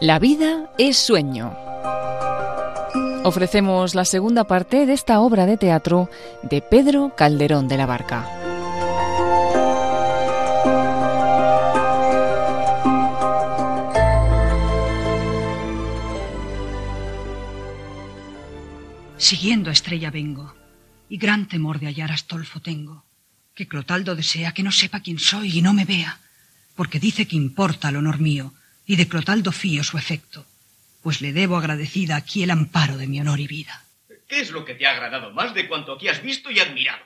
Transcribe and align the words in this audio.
La 0.00 0.18
vida 0.18 0.68
es 0.78 0.96
sueño. 0.96 1.56
Ofrecemos 3.24 3.94
la 3.94 4.04
segunda 4.04 4.42
parte 4.42 4.84
de 4.84 4.94
esta 4.94 5.20
obra 5.20 5.46
de 5.46 5.56
teatro 5.56 6.10
de 6.42 6.60
Pedro 6.60 7.14
Calderón 7.16 7.68
de 7.68 7.76
la 7.76 7.86
Barca. 7.86 8.28
Siguiendo 19.18 19.70
a 19.70 19.72
Estrella 19.72 20.10
vengo, 20.10 20.52
y 21.08 21.16
gran 21.16 21.46
temor 21.46 21.78
de 21.78 21.86
hallar 21.86 22.10
a 22.10 22.14
Astolfo 22.14 22.60
tengo, 22.60 23.04
que 23.54 23.68
Clotaldo 23.68 24.14
desea 24.14 24.52
que 24.52 24.62
no 24.62 24.72
sepa 24.72 25.00
quién 25.00 25.18
soy 25.18 25.58
y 25.58 25.62
no 25.62 25.72
me 25.72 25.84
vea, 25.84 26.20
porque 26.74 26.98
dice 26.98 27.26
que 27.26 27.36
importa 27.36 27.88
el 27.88 27.96
honor 27.96 28.18
mío, 28.18 28.54
y 28.86 28.96
de 28.96 29.08
Clotaldo 29.08 29.52
fío 29.52 29.84
su 29.84 29.98
efecto, 29.98 30.46
pues 31.02 31.20
le 31.20 31.32
debo 31.32 31.56
agradecida 31.56 32.16
aquí 32.16 32.42
el 32.42 32.50
amparo 32.50 32.96
de 32.96 33.06
mi 33.06 33.20
honor 33.20 33.40
y 33.40 33.46
vida. 33.46 33.84
¿Qué 34.28 34.40
es 34.40 34.50
lo 34.50 34.64
que 34.64 34.74
te 34.74 34.86
ha 34.86 34.92
agradado 34.92 35.30
más 35.32 35.52
de 35.54 35.68
cuanto 35.68 35.92
aquí 35.92 36.08
has 36.08 36.22
visto 36.22 36.50
y 36.50 36.58
admirado? 36.58 37.04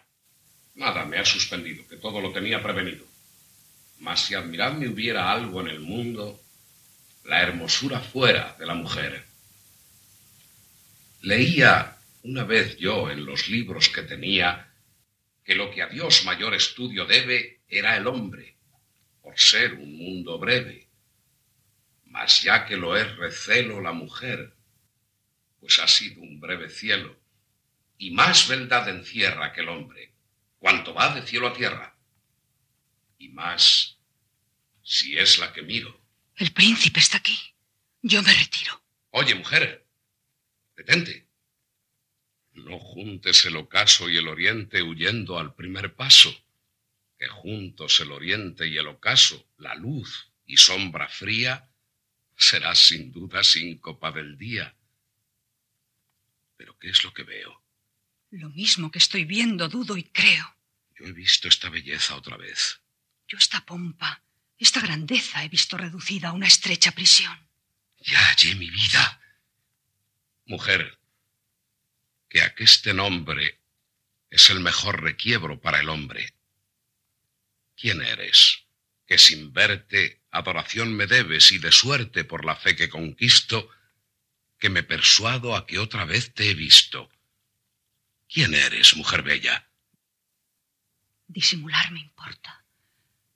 Nada, 0.77 1.05
me 1.05 1.19
ha 1.19 1.25
suspendido, 1.25 1.87
que 1.89 1.97
todo 1.97 2.21
lo 2.21 2.33
tenía 2.33 2.63
prevenido. 2.63 3.05
Mas 4.01 4.21
si 4.21 4.35
admirarme 4.35 4.89
hubiera 4.89 5.33
algo 5.33 5.61
en 5.61 5.69
el 5.69 5.81
mundo, 5.81 6.41
la 7.25 7.43
hermosura 7.43 8.01
fuera 8.01 8.55
de 8.59 8.67
la 8.67 8.75
mujer. 8.75 9.25
Leía 11.23 11.97
una 12.23 12.45
vez 12.45 12.77
yo 12.77 13.11
en 13.11 13.25
los 13.25 13.49
libros 13.49 13.89
que 13.89 14.03
tenía 14.03 14.66
que 15.47 15.55
lo 15.55 15.71
que 15.71 15.81
a 15.81 15.87
Dios 15.87 16.27
mayor 16.27 16.53
estudio 16.55 17.07
debe 17.07 17.63
era 17.69 17.97
el 17.97 18.07
hombre, 18.07 18.59
por 19.23 19.39
ser 19.39 19.73
un 19.73 19.97
mundo 19.97 20.39
breve 20.39 20.87
mas 22.17 22.43
ya 22.43 22.65
que 22.65 22.79
lo 22.79 22.97
es 22.97 23.15
recelo 23.17 23.83
la 23.83 23.93
mujer, 23.93 24.57
pues 25.61 25.79
ha 25.81 25.87
sido 25.87 26.23
un 26.23 26.41
breve 26.41 26.71
cielo, 26.71 27.15
y 27.99 28.11
más 28.13 28.49
verdad 28.49 28.89
encierra 28.89 29.53
que 29.53 29.61
el 29.61 29.69
hombre, 29.69 30.15
cuanto 30.59 30.95
va 30.95 31.15
de 31.15 31.27
cielo 31.27 31.49
a 31.49 31.53
tierra, 31.53 31.99
y 33.19 33.29
más 33.29 33.99
si 34.83 35.19
es 35.19 35.39
la 35.39 35.53
que 35.53 35.61
miro. 35.61 36.01
El 36.37 36.53
príncipe 36.53 37.01
está 37.01 37.19
aquí. 37.19 37.39
Yo 38.01 38.23
me 38.23 38.33
retiro. 38.33 38.83
Oye, 39.11 39.35
mujer, 39.35 39.87
detente. 40.75 41.26
No 42.57 42.79
juntes 42.79 43.45
el 43.45 43.57
ocaso 43.57 44.09
y 44.09 44.17
el 44.17 44.29
oriente 44.29 44.83
huyendo 44.83 45.39
al 45.39 45.55
primer 45.55 45.95
paso, 45.95 46.35
que 47.19 47.29
juntos 47.29 48.01
el 48.01 48.13
oriente 48.13 48.67
y 48.67 48.79
el 48.79 48.89
ocaso, 48.89 49.47
la 49.59 49.75
luz 49.75 50.31
y 50.47 50.57
sombra 50.57 51.07
fría, 51.09 51.69
será 52.35 52.75
sin 52.75 53.13
duda 53.13 53.45
síncopa 53.45 54.11
del 54.11 54.39
día. 54.39 54.75
Pero 56.57 56.79
¿qué 56.79 56.89
es 56.89 57.05
lo 57.05 57.13
que 57.13 57.25
veo? 57.25 57.63
Lo 58.31 58.49
mismo 58.49 58.91
que 58.91 58.99
estoy 58.99 59.25
viendo, 59.25 59.69
dudo 59.69 59.97
y 59.97 60.05
creo. 60.05 60.57
Yo 60.99 61.07
he 61.07 61.13
visto 61.13 61.49
esta 61.49 61.69
belleza 61.69 62.17
otra 62.17 62.39
vez. 62.39 62.81
Yo 63.29 63.37
esta 63.37 63.65
pompa, 63.67 64.23
esta 64.57 64.81
grandeza 64.81 65.45
he 65.45 65.49
visto 65.51 65.77
reducida 65.77 66.29
a 66.29 66.33
una 66.33 66.47
estrecha 66.47 66.93
prisión. 66.93 67.39
Ya 67.99 68.19
hallé 68.19 68.55
mi 68.55 68.71
vida. 68.71 69.21
Mujer, 70.47 70.96
que 72.29 72.43
aqueste 72.43 72.93
nombre 72.95 73.61
es 74.31 74.51
el 74.51 74.61
mejor 74.61 75.03
requiebro 75.03 75.61
para 75.61 75.81
el 75.81 75.89
hombre. 75.89 76.35
¿Quién 77.77 78.03
eres? 78.03 78.65
Que 79.07 79.19
sin 79.19 79.53
verte 79.53 80.23
adoración 80.31 80.95
me 80.95 81.07
debes 81.07 81.53
y 81.53 81.59
de 81.59 81.73
suerte 81.73 82.25
por 82.25 82.45
la 82.45 82.57
fe 82.57 82.75
que 82.75 82.89
conquisto, 82.89 83.71
que 84.59 84.71
me 84.71 84.83
persuado 84.83 85.55
a 85.55 85.67
que 85.67 85.79
otra 85.79 86.05
vez 86.05 86.35
te 86.35 86.51
he 86.51 86.55
visto. 86.55 87.11
¿Quién 88.29 88.55
eres, 88.55 88.97
mujer 88.97 89.23
bella? 89.23 89.69
Disimular 91.29 91.93
me 91.93 92.01
importa. 92.01 92.65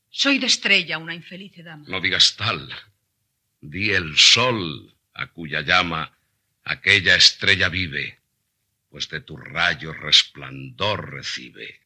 Soy 0.09 0.38
de 0.38 0.47
estrella, 0.47 0.98
una 0.98 1.15
infeliz 1.15 1.53
dama. 1.62 1.84
No 1.86 2.00
digas 2.00 2.36
tal. 2.36 2.69
Di 3.60 3.91
el 3.91 4.19
sol 4.19 4.97
a 5.15 5.28
cuya 5.28 5.60
llama 5.60 6.16
aquella 6.65 7.15
estrella 7.15 7.69
vive, 7.69 8.19
pues 8.91 9.09
de 9.09 9.21
tu 9.21 9.37
rayo 9.37 9.93
resplandor 9.93 11.11
recibe. 11.12 11.81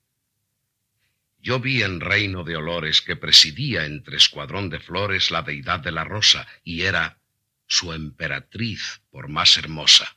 Yo 1.39 1.61
vi 1.61 1.83
en 1.83 2.01
reino 2.01 2.43
de 2.43 2.57
olores 2.57 3.03
que 3.03 3.17
presidía 3.17 3.85
entre 3.85 4.17
escuadrón 4.17 4.71
de 4.71 4.81
flores 4.81 5.31
la 5.31 5.43
deidad 5.43 5.81
de 5.81 5.93
la 5.93 6.05
rosa 6.05 6.49
y 6.65 6.83
era 6.83 7.19
su 7.67 7.93
emperatriz 7.93 9.03
por 9.11 9.29
más 9.29 9.59
hermosa. 9.59 10.17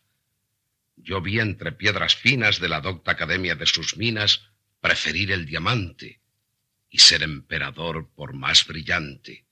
Yo 0.96 1.22
vi 1.22 1.40
entre 1.40 1.74
piedras 1.74 2.16
finas 2.16 2.60
de 2.60 2.70
la 2.70 2.80
docta 2.80 3.12
academia 3.12 3.56
de 3.56 3.66
sus 3.66 3.98
minas 3.98 4.50
preferir 4.80 5.32
el 5.32 5.46
diamante 5.46 6.22
y 6.90 7.00
ser 7.00 7.24
emperador 7.24 8.10
por 8.16 8.34
más 8.34 8.66
brillante. 8.66 9.46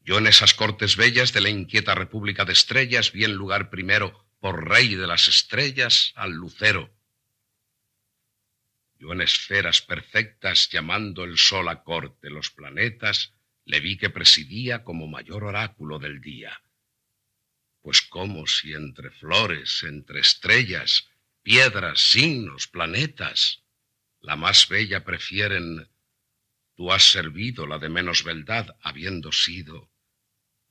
Yo 0.00 0.18
en 0.18 0.26
esas 0.26 0.54
cortes 0.54 0.96
bellas 0.96 1.34
de 1.34 1.42
la 1.42 1.50
inquieta 1.50 1.94
república 1.94 2.46
de 2.46 2.54
estrellas 2.54 3.12
vi 3.12 3.24
en 3.24 3.34
lugar 3.34 3.68
primero 3.68 4.25
por 4.46 4.68
rey 4.68 4.94
de 4.94 5.08
las 5.08 5.26
estrellas 5.26 6.12
al 6.14 6.30
lucero 6.30 6.88
yo 8.96 9.12
en 9.12 9.20
esferas 9.20 9.82
perfectas, 9.82 10.68
llamando 10.70 11.24
el 11.24 11.36
sol 11.36 11.68
a 11.68 11.82
corte 11.82 12.30
los 12.30 12.52
planetas, 12.52 13.34
le 13.64 13.80
vi 13.80 13.96
que 13.96 14.08
presidía 14.08 14.84
como 14.84 15.08
mayor 15.08 15.42
oráculo 15.42 15.98
del 15.98 16.20
día. 16.20 16.62
Pues 17.82 18.02
como 18.02 18.46
si 18.46 18.72
entre 18.72 19.10
flores, 19.10 19.82
entre 19.82 20.20
estrellas, 20.20 21.08
piedras, 21.42 22.00
signos, 22.00 22.68
planetas, 22.68 23.64
la 24.20 24.36
más 24.36 24.68
bella 24.68 25.02
prefieren, 25.02 25.90
tú 26.76 26.92
has 26.92 27.10
servido 27.10 27.66
la 27.66 27.80
de 27.80 27.88
menos 27.88 28.22
beldad, 28.22 28.76
habiendo 28.80 29.32
sido, 29.32 29.90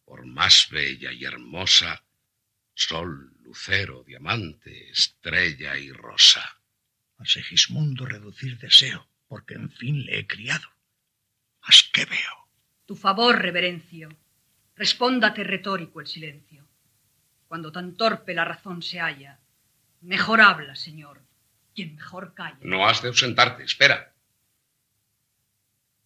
por 0.05 0.25
más 0.25 0.69
bella 0.71 1.11
y 1.11 1.25
hermosa, 1.25 2.05
sol, 2.73 3.34
lucero, 3.55 4.03
diamante, 4.03 4.89
estrella 4.89 5.77
y 5.77 5.89
rosa 5.89 6.43
a 7.17 7.25
Segismundo 7.25 8.05
reducir 8.05 8.57
deseo, 8.59 9.07
porque 9.29 9.53
en 9.53 9.71
fin 9.71 10.05
le 10.05 10.19
he 10.19 10.27
criado. 10.27 10.67
Mas 11.66 11.89
qué 11.93 12.03
veo. 12.03 12.49
Tu 12.85 12.97
favor, 12.97 13.41
reverencio. 13.41 14.09
Respóndate 14.75 15.45
retórico 15.45 16.01
el 16.01 16.07
silencio. 16.07 16.67
Cuando 17.47 17.71
tan 17.71 17.95
torpe 17.95 18.33
la 18.33 18.43
razón 18.43 18.81
se 18.81 18.99
halla, 18.99 19.39
mejor 20.01 20.41
habla, 20.41 20.75
señor, 20.75 21.22
quien 21.73 21.95
mejor 21.95 22.33
calla. 22.33 22.59
No 22.59 22.85
has 22.85 23.01
de 23.01 23.07
ausentarte, 23.07 23.63
espera. 23.63 24.13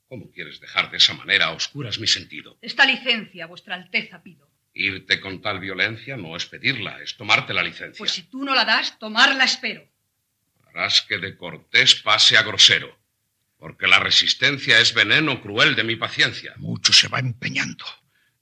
¿Cómo 0.07 0.29
quieres 0.29 0.59
dejar 0.59 0.91
de 0.91 0.97
esa 0.97 1.15
manera 1.15 1.47
a 1.47 1.53
oscuras 1.53 1.99
mi 1.99 2.05
sentido? 2.05 2.59
Esta 2.61 2.85
licencia, 2.85 3.47
vuestra 3.47 3.73
alteza, 3.73 4.21
pido. 4.21 4.48
Irte 4.73 5.19
con 5.19 5.41
tal 5.41 5.59
violencia 5.59 6.15
no 6.15 6.35
es 6.35 6.45
pedirla, 6.45 7.01
es 7.01 7.17
tomarte 7.17 7.53
la 7.53 7.63
licencia. 7.63 7.97
Pues 7.97 8.11
si 8.11 8.23
tú 8.23 8.43
no 8.43 8.55
la 8.55 8.65
das, 8.65 8.97
tomarla 8.99 9.43
espero 9.43 9.87
harás 10.69 11.01
que 11.01 11.17
de 11.17 11.35
cortés 11.37 11.95
pase 11.95 12.37
a 12.37 12.43
grosero, 12.43 12.97
porque 13.57 13.87
la 13.87 13.99
resistencia 13.99 14.79
es 14.79 14.93
veneno 14.93 15.41
cruel 15.41 15.75
de 15.75 15.83
mi 15.83 15.95
paciencia. 15.95 16.53
Mucho 16.57 16.93
se 16.93 17.07
va 17.07 17.19
empeñando. 17.19 17.85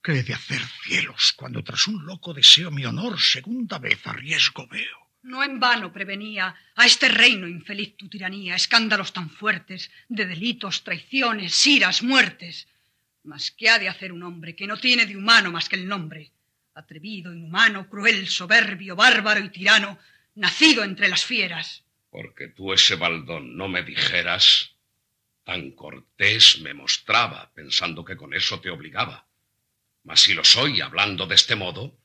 ¿Qué 0.03 0.19
he 0.19 0.23
de 0.23 0.33
hacer 0.33 0.61
cielos 0.83 1.33
cuando 1.35 1.63
tras 1.63 1.87
un 1.87 2.05
loco 2.05 2.33
deseo 2.33 2.71
mi 2.71 2.85
honor 2.85 3.19
segunda 3.19 3.77
vez 3.79 4.05
a 4.07 4.13
riesgo 4.13 4.67
veo? 4.67 4.97
No 5.23 5.43
en 5.43 5.59
vano 5.59 5.91
prevenía 5.91 6.55
a 6.75 6.85
este 6.85 7.09
reino 7.09 7.47
infeliz 7.47 7.97
tu 7.97 8.07
tiranía, 8.07 8.55
escándalos 8.55 9.11
tan 9.11 9.29
fuertes 9.29 9.91
de 10.07 10.25
delitos, 10.25 10.83
traiciones, 10.83 11.67
iras, 11.67 12.03
muertes. 12.03 12.67
¿Qué 13.51 13.69
ha 13.69 13.79
de 13.79 13.89
hacer 13.89 14.11
un 14.11 14.23
hombre 14.23 14.55
que 14.55 14.67
no 14.67 14.77
tiene 14.77 15.05
de 15.05 15.17
humano 15.17 15.51
más 15.51 15.69
que 15.69 15.75
el 15.75 15.87
nombre? 15.87 16.31
Atrevido, 16.73 17.33
inhumano, 17.33 17.89
cruel, 17.89 18.27
soberbio, 18.27 18.95
bárbaro 18.95 19.43
y 19.43 19.49
tirano, 19.49 19.99
nacido 20.35 20.83
entre 20.83 21.09
las 21.09 21.25
fieras 21.25 21.83
porque 22.17 22.47
tú 22.47 22.73
ese 22.73 22.95
baldón 22.95 23.55
no 23.55 23.67
me 23.67 23.83
dijeras, 23.83 24.75
tan 25.43 25.71
cortés 25.71 26.59
me 26.61 26.73
mostraba, 26.73 27.51
pensando 27.53 28.03
que 28.03 28.17
con 28.17 28.33
eso 28.33 28.59
te 28.59 28.69
obligaba. 28.69 29.27
Mas 30.03 30.21
si 30.21 30.33
lo 30.33 30.43
soy, 30.43 30.81
hablando 30.81 31.27
de 31.27 31.35
este 31.35 31.55
modo, 31.55 31.95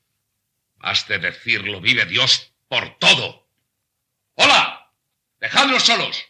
has 0.81 1.07
de 1.09 1.19
decirlo, 1.19 1.81
vive 1.81 2.05
Dios 2.05 2.53
por 2.69 2.99
todo. 2.99 3.49
¡Hola! 4.35 4.93
¡Dejadlos 5.41 5.85
solos! 5.85 6.23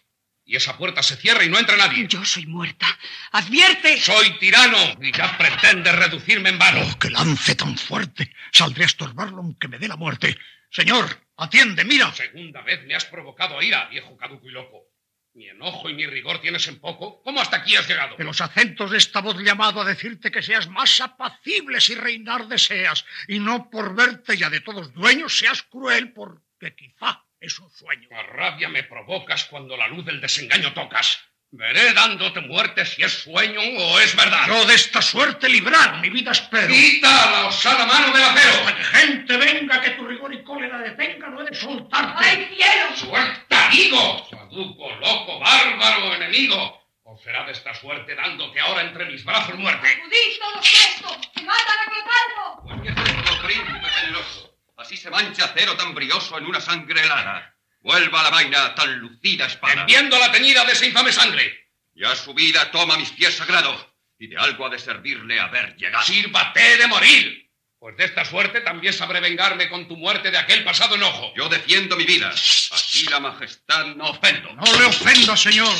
Y 0.52 0.56
esa 0.56 0.76
puerta 0.76 1.02
se 1.02 1.16
cierra 1.16 1.42
y 1.44 1.48
no 1.48 1.58
entra 1.58 1.78
nadie. 1.78 2.06
Yo 2.06 2.22
soy 2.26 2.44
muerta. 2.44 2.86
¡Advierte! 3.30 3.98
Soy 3.98 4.38
tirano 4.38 4.76
y 5.00 5.10
ya 5.10 5.38
pretende 5.38 5.90
reducirme 5.92 6.50
en 6.50 6.58
vano. 6.58 6.82
¡Oh, 6.82 6.98
qué 6.98 7.08
lance 7.08 7.54
tan 7.54 7.78
fuerte! 7.78 8.30
Saldré 8.52 8.82
a 8.82 8.86
estorbarlo 8.86 9.38
aunque 9.38 9.68
me 9.68 9.78
dé 9.78 9.88
la 9.88 9.96
muerte. 9.96 10.36
Señor, 10.70 11.06
atiende, 11.38 11.86
mira. 11.86 12.12
Segunda 12.12 12.60
vez 12.60 12.84
me 12.84 12.94
has 12.94 13.06
provocado 13.06 13.58
a 13.58 13.64
ira, 13.64 13.86
viejo 13.86 14.14
caduco 14.18 14.46
y 14.46 14.52
loco. 14.52 14.90
Mi 15.32 15.48
enojo 15.48 15.88
y 15.88 15.94
mi 15.94 16.04
rigor 16.04 16.42
tienes 16.42 16.68
en 16.68 16.80
poco. 16.80 17.22
¿Cómo 17.22 17.40
hasta 17.40 17.56
aquí 17.56 17.74
has 17.74 17.88
llegado? 17.88 18.16
De 18.16 18.24
los 18.24 18.42
acentos 18.42 18.90
de 18.90 18.98
esta 18.98 19.22
voz 19.22 19.38
llamado 19.38 19.80
a 19.80 19.86
decirte 19.86 20.30
que 20.30 20.42
seas 20.42 20.68
más 20.68 21.00
apacible 21.00 21.80
si 21.80 21.94
reinar 21.94 22.46
deseas, 22.46 23.06
y 23.26 23.38
no 23.38 23.70
por 23.70 23.94
verte 23.94 24.36
ya 24.36 24.50
de 24.50 24.60
todos 24.60 24.92
dueños 24.92 25.34
seas 25.34 25.62
cruel, 25.62 26.12
porque 26.12 26.74
quizá 26.76 27.24
es 27.42 27.58
un 27.58 27.70
sueño. 27.70 28.08
La 28.10 28.22
rabia 28.22 28.68
me 28.68 28.84
provocas 28.84 29.44
cuando 29.46 29.76
la 29.76 29.88
luz 29.88 30.04
del 30.04 30.20
desengaño 30.20 30.72
tocas. 30.72 31.18
Veré 31.50 31.92
dándote 31.92 32.40
muerte 32.40 32.86
si 32.86 33.02
es 33.02 33.12
sueño 33.24 33.60
o 33.60 33.98
es 33.98 34.16
verdad. 34.16 34.46
Yo 34.46 34.64
de 34.64 34.74
esta 34.74 35.02
suerte 35.02 35.50
librar 35.50 36.00
mi 36.00 36.08
vida 36.08 36.30
espero. 36.30 36.72
Quita 36.72 37.30
la 37.30 37.46
osada 37.46 37.84
mano 37.84 38.10
del 38.16 38.24
acero. 38.24 38.52
Hasta 38.64 38.76
que 38.76 38.84
gente 38.84 39.36
venga 39.36 39.80
que 39.82 39.90
tu 39.90 40.06
rigor 40.06 40.32
y 40.32 40.42
cólera 40.44 40.78
detenga, 40.78 41.28
no 41.28 41.42
he 41.42 41.44
de 41.44 41.54
soltarte. 41.54 42.24
¡Ay, 42.24 42.48
cielo! 42.54 42.96
¡Suelta, 42.96 43.68
digo! 43.70 44.26
Saduco, 44.30 44.94
loco, 44.94 45.40
bárbaro, 45.40 46.14
enemigo. 46.14 46.80
O 47.02 47.18
será 47.18 47.44
de 47.44 47.52
esta 47.52 47.74
suerte 47.74 48.14
dándote 48.14 48.58
ahora 48.60 48.82
entre 48.82 49.04
mis 49.06 49.22
brazos 49.22 49.58
muerte. 49.58 49.86
¡Acudís 49.86 50.38
todos 50.38 50.70
prestos! 50.70 51.28
¡Que 51.34 51.42
matan 51.42 51.78
a 51.78 51.90
Clotaldo! 51.90 52.62
Pues 52.62 52.96
ejemplo, 52.96 53.46
príncipe 53.46 53.88
generoso. 53.88 54.51
Así 54.82 54.96
se 54.96 55.10
mancha 55.10 55.44
acero 55.44 55.76
tan 55.76 55.94
brioso 55.94 56.36
en 56.36 56.44
una 56.44 56.60
sangre 56.60 57.02
helada. 57.02 57.54
Vuelva 57.82 58.18
a 58.18 58.24
la 58.24 58.30
vaina 58.30 58.74
tan 58.74 58.98
lucida 58.98 59.46
espada. 59.46 59.82
Enviando 59.82 60.18
la 60.18 60.32
teñida 60.32 60.64
de 60.64 60.72
esa 60.72 60.84
infame 60.84 61.12
sangre. 61.12 61.68
Ya 61.94 62.16
su 62.16 62.34
vida 62.34 62.68
toma 62.72 62.96
mis 62.96 63.12
pies 63.12 63.36
sagrados, 63.36 63.86
y 64.18 64.26
de 64.26 64.36
algo 64.36 64.66
ha 64.66 64.70
de 64.70 64.80
servirle 64.80 65.38
haber 65.38 65.76
llegado. 65.76 66.04
Sírvate 66.04 66.78
de 66.78 66.86
morir. 66.88 67.48
Pues 67.78 67.96
de 67.96 68.06
esta 68.06 68.24
suerte 68.24 68.60
también 68.62 68.92
sabré 68.92 69.20
vengarme 69.20 69.68
con 69.68 69.86
tu 69.86 69.96
muerte 69.96 70.32
de 70.32 70.38
aquel 70.38 70.64
pasado 70.64 70.96
enojo. 70.96 71.32
Yo 71.36 71.48
defiendo 71.48 71.96
mi 71.96 72.04
vida. 72.04 72.30
Así 72.30 73.06
la 73.06 73.20
majestad 73.20 73.86
no 73.94 74.10
ofendo. 74.10 74.52
No 74.52 74.64
le 74.80 74.86
ofenda, 74.86 75.36
señor. 75.36 75.72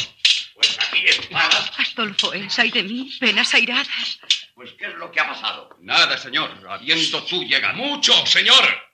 Pues 0.55 0.79
aquí 0.79 1.07
espada. 1.09 1.73
Astolfo 1.77 2.33
es, 2.35 2.57
ay 2.57 2.71
de 2.71 2.85
mí, 2.85 3.13
penas 3.19 3.53
airadas. 3.53 4.21
Pues 4.55 4.75
¿qué 4.79 4.87
es 4.87 4.95
lo 4.95 5.11
que 5.11 5.19
ha 5.19 5.27
pasado? 5.27 5.77
Nada, 5.81 6.17
señor, 6.19 6.51
habiendo 6.69 7.25
tú 7.25 7.43
llegado. 7.43 7.75
Mucho, 7.75 8.27
señor. 8.27 8.92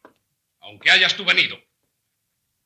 Aunque 0.69 0.91
hayas 0.91 1.17
tú 1.17 1.25
venido. 1.25 1.59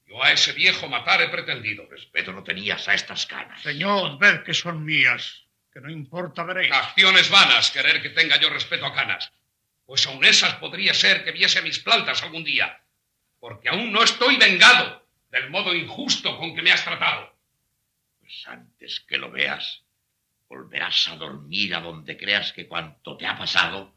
Yo 0.06 0.22
a 0.22 0.32
ese 0.32 0.52
viejo 0.52 0.88
matar 0.88 1.22
he 1.22 1.28
pretendido. 1.28 1.86
Respeto 1.88 2.32
no 2.32 2.42
tenías 2.42 2.88
a 2.88 2.94
estas 2.94 3.26
canas. 3.26 3.62
Señor, 3.62 4.18
ved 4.18 4.42
que 4.42 4.54
son 4.54 4.84
mías, 4.84 5.44
que 5.72 5.80
no 5.80 5.88
importa, 5.88 6.42
veréis. 6.42 6.72
Acciones 6.72 7.30
vanas 7.30 7.70
querer 7.70 8.02
que 8.02 8.10
tenga 8.10 8.40
yo 8.40 8.50
respeto 8.50 8.86
a 8.86 8.92
canas. 8.92 9.32
Pues 9.86 10.04
aun 10.08 10.24
esas 10.24 10.54
podría 10.56 10.94
ser 10.94 11.22
que 11.22 11.30
viese 11.30 11.62
mis 11.62 11.78
plantas 11.78 12.24
algún 12.24 12.42
día. 12.42 12.82
Porque 13.38 13.68
aún 13.68 13.92
no 13.92 14.02
estoy 14.02 14.36
vengado 14.36 15.06
del 15.30 15.48
modo 15.50 15.72
injusto 15.72 16.36
con 16.38 16.56
que 16.56 16.62
me 16.62 16.72
has 16.72 16.82
tratado. 16.82 17.36
Pues 18.18 18.46
antes 18.48 18.98
que 19.00 19.16
lo 19.16 19.30
veas, 19.30 19.84
volverás 20.48 21.06
a 21.06 21.14
dormir 21.14 21.72
a 21.76 21.80
donde 21.80 22.16
creas 22.16 22.52
que 22.52 22.66
cuanto 22.66 23.16
te 23.16 23.26
ha 23.26 23.38
pasado, 23.38 23.94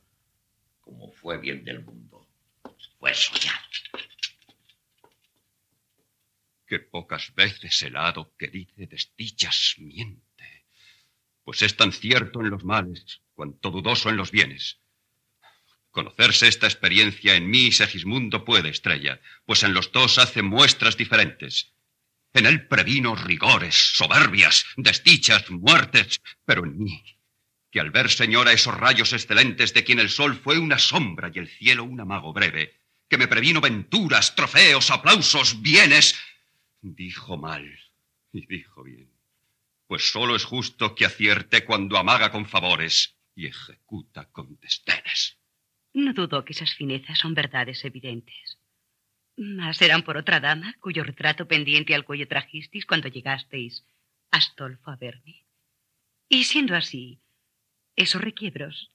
como 0.79 1.11
fue 1.11 1.39
bien 1.39 1.65
del 1.65 1.81
mundo, 1.81 2.27
fue 2.99 3.13
soñado. 3.15 3.64
Que 6.67 6.79
pocas 6.79 7.33
veces 7.35 7.81
el 7.83 7.95
hado 7.95 8.33
que 8.37 8.47
dice 8.47 8.87
desdichas 8.87 9.75
miente, 9.77 10.65
pues 11.43 11.61
es 11.61 11.77
tan 11.77 11.91
cierto 11.91 12.41
en 12.41 12.49
los 12.49 12.63
males 12.63 13.21
cuanto 13.35 13.69
dudoso 13.69 14.09
en 14.09 14.17
los 14.17 14.31
bienes. 14.31 14.79
Conocerse 15.91 16.47
esta 16.47 16.65
experiencia 16.65 17.35
en 17.35 17.49
mí, 17.49 17.71
Segismundo, 17.71 18.43
puede, 18.43 18.69
estrella, 18.69 19.21
pues 19.45 19.63
en 19.63 19.73
los 19.73 19.91
dos 19.91 20.17
hace 20.17 20.41
muestras 20.41 20.97
diferentes. 20.97 21.73
En 22.33 22.45
él 22.45 22.67
previno 22.67 23.15
rigores, 23.15 23.75
soberbias, 23.75 24.65
desdichas, 24.75 25.49
muertes, 25.51 26.19
pero 26.43 26.65
en 26.65 26.77
mí, 26.77 27.01
que 27.71 27.79
al 27.79 27.91
ver, 27.91 28.09
señora, 28.09 28.51
esos 28.51 28.75
rayos 28.75 29.13
excelentes 29.13 29.73
de 29.73 29.83
quien 29.83 29.99
el 29.99 30.09
sol 30.09 30.35
fue 30.43 30.57
una 30.59 30.79
sombra 30.79 31.31
y 31.33 31.39
el 31.39 31.47
cielo 31.47 31.83
un 31.83 32.01
amago 32.01 32.33
breve, 32.33 32.81
que 33.07 33.17
me 33.17 33.27
previno 33.27 33.61
venturas, 33.61 34.35
trofeos, 34.35 34.91
aplausos, 34.91 35.61
bienes, 35.61 36.15
dijo 36.93 37.37
mal 37.37 37.79
y 38.31 38.45
dijo 38.45 38.83
bien, 38.83 39.11
pues 39.87 40.11
solo 40.11 40.35
es 40.35 40.43
justo 40.43 40.93
que 40.93 41.05
acierte 41.05 41.65
cuando 41.65 41.97
amaga 41.97 42.31
con 42.31 42.45
favores 42.45 43.17
y 43.33 43.47
ejecuta 43.47 44.29
con 44.31 44.59
desdenes. 44.59 45.39
No 45.93 46.13
dudo 46.13 46.45
que 46.45 46.53
esas 46.53 46.73
finezas 46.73 47.17
son 47.17 47.33
verdades 47.33 47.83
evidentes. 47.85 48.59
Mas 49.37 49.81
eran 49.81 50.03
por 50.03 50.17
otra 50.17 50.39
dama 50.39 50.75
cuyo 50.79 51.03
retrato 51.03 51.47
pendiente 51.47 51.95
al 51.95 52.05
cuello 52.05 52.27
trajisteis 52.27 52.85
cuando 52.85 53.09
llegasteis, 53.09 53.85
Astolfo, 54.31 54.91
a 54.91 54.95
verme. 54.95 55.45
Y 56.29 56.43
siendo 56.45 56.75
así, 56.75 57.21
esos 57.95 58.21
requiebros, 58.21 58.91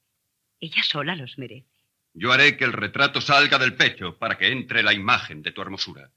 ella 0.60 0.82
sola 0.82 1.16
los 1.16 1.38
merece. 1.38 1.68
Yo 2.12 2.32
haré 2.32 2.56
que 2.56 2.64
el 2.64 2.72
retrato 2.72 3.20
salga 3.20 3.58
del 3.58 3.76
pecho 3.76 4.18
para 4.18 4.36
que 4.36 4.48
entre 4.48 4.82
la 4.82 4.92
imagen 4.92 5.42
de 5.42 5.52
tu 5.52 5.62
hermosura. 5.62 6.10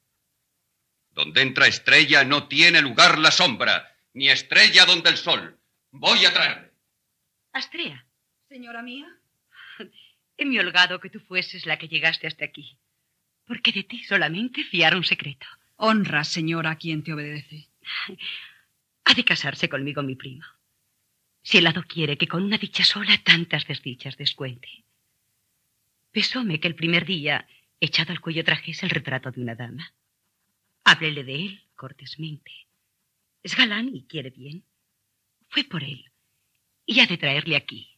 Donde 1.13 1.41
entra 1.41 1.67
estrella 1.67 2.23
no 2.23 2.47
tiene 2.47 2.81
lugar 2.81 3.19
la 3.19 3.31
sombra, 3.31 3.95
ni 4.13 4.29
estrella 4.29 4.85
donde 4.85 5.09
el 5.09 5.17
sol. 5.17 5.59
Voy 5.91 6.25
a 6.25 6.33
traerle. 6.33 6.71
Astrea, 7.51 8.05
Señora 8.53 8.83
mía, 8.83 9.07
he 10.37 10.45
me 10.45 10.59
holgado 10.59 10.99
que 10.99 11.09
tú 11.09 11.19
fueses 11.19 11.65
la 11.65 11.77
que 11.79 11.87
llegaste 11.87 12.27
hasta 12.27 12.45
aquí, 12.45 12.77
porque 13.47 13.71
de 13.71 13.83
ti 13.83 14.03
solamente 14.03 14.63
fiar 14.63 14.95
un 14.95 15.03
secreto. 15.03 15.47
honra, 15.77 16.23
señora, 16.23 16.69
a 16.71 16.77
quien 16.77 17.03
te 17.03 17.13
obedece. 17.13 17.67
Ha 19.05 19.15
de 19.15 19.25
casarse 19.25 19.67
conmigo 19.67 20.01
mi 20.01 20.15
primo. 20.15 20.45
Si 21.41 21.57
el 21.57 21.67
hado 21.67 21.83
quiere 21.83 22.17
que 22.17 22.27
con 22.27 22.43
una 22.43 22.57
dicha 22.57 22.85
sola 22.85 23.17
tantas 23.21 23.67
desdichas 23.67 24.15
descuente. 24.15 24.69
Pesóme 26.11 26.59
que 26.61 26.69
el 26.69 26.75
primer 26.75 27.05
día, 27.05 27.45
echado 27.81 28.13
al 28.13 28.21
cuello, 28.21 28.45
trajese 28.45 28.85
el 28.85 28.91
retrato 28.91 29.29
de 29.31 29.41
una 29.41 29.55
dama. 29.55 29.93
Háblele 30.83 31.23
de 31.23 31.35
él 31.35 31.63
cortésmente. 31.75 32.51
Es 33.41 33.55
galán 33.55 33.95
y 33.95 34.03
quiere 34.03 34.29
bien. 34.29 34.63
Fue 35.49 35.63
por 35.63 35.83
él. 35.83 36.11
Y 36.85 36.99
ha 36.99 37.07
de 37.07 37.17
traerle 37.17 37.55
aquí. 37.55 37.89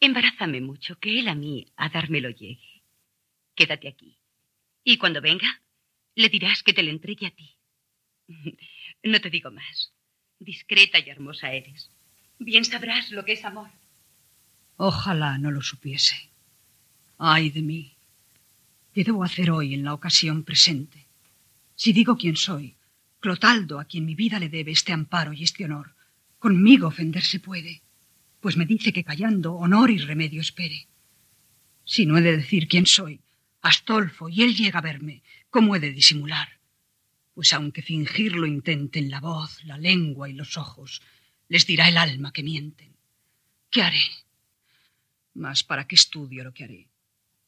Embarázame 0.00 0.60
mucho 0.60 0.98
que 0.98 1.18
él 1.18 1.28
a 1.28 1.34
mí 1.34 1.66
a 1.76 1.88
dármelo 1.88 2.30
llegue. 2.30 2.82
Quédate 3.54 3.88
aquí. 3.88 4.18
Y 4.84 4.98
cuando 4.98 5.20
venga, 5.20 5.62
le 6.14 6.28
dirás 6.28 6.62
que 6.62 6.72
te 6.72 6.82
le 6.82 6.90
entregue 6.90 7.26
a 7.26 7.30
ti. 7.30 7.56
No 9.04 9.20
te 9.20 9.30
digo 9.30 9.52
más. 9.52 9.92
Discreta 10.40 10.98
y 10.98 11.08
hermosa 11.08 11.52
eres. 11.52 11.88
Bien 12.40 12.64
sabrás 12.64 13.12
lo 13.12 13.24
que 13.24 13.34
es 13.34 13.44
amor. 13.44 13.70
Ojalá 14.76 15.38
no 15.38 15.52
lo 15.52 15.62
supiese. 15.62 16.28
Ay 17.16 17.50
de 17.50 17.62
mí. 17.62 17.96
¿Qué 18.92 19.04
debo 19.04 19.22
hacer 19.22 19.52
hoy 19.52 19.74
en 19.74 19.84
la 19.84 19.94
ocasión 19.94 20.42
presente? 20.42 21.07
Si 21.78 21.92
digo 21.92 22.16
quién 22.16 22.34
soy, 22.34 22.76
Clotaldo, 23.20 23.78
a 23.78 23.84
quien 23.84 24.04
mi 24.04 24.16
vida 24.16 24.40
le 24.40 24.48
debe 24.48 24.72
este 24.72 24.92
amparo 24.92 25.32
y 25.32 25.44
este 25.44 25.64
honor, 25.64 25.94
conmigo 26.40 26.88
ofenderse 26.88 27.38
puede, 27.38 27.82
pues 28.40 28.56
me 28.56 28.66
dice 28.66 28.92
que 28.92 29.04
callando 29.04 29.54
honor 29.54 29.88
y 29.92 29.98
remedio 29.98 30.40
espere. 30.40 30.88
Si 31.84 32.04
no 32.04 32.18
he 32.18 32.20
de 32.20 32.36
decir 32.36 32.66
quién 32.66 32.84
soy, 32.84 33.20
Astolfo, 33.62 34.28
y 34.28 34.42
él 34.42 34.56
llega 34.56 34.80
a 34.80 34.82
verme, 34.82 35.22
¿cómo 35.50 35.76
he 35.76 35.78
de 35.78 35.92
disimular? 35.92 36.48
Pues 37.32 37.52
aunque 37.52 37.82
fingirlo 37.82 38.44
intenten 38.44 39.08
la 39.08 39.20
voz, 39.20 39.62
la 39.62 39.78
lengua 39.78 40.28
y 40.28 40.32
los 40.32 40.56
ojos, 40.56 41.00
les 41.46 41.64
dirá 41.64 41.88
el 41.88 41.96
alma 41.96 42.32
que 42.32 42.42
mienten. 42.42 42.92
¿Qué 43.70 43.82
haré? 43.82 44.02
Mas 45.34 45.62
¿para 45.62 45.86
qué 45.86 45.94
estudio 45.94 46.42
lo 46.42 46.52
que 46.52 46.64
haré? 46.64 46.88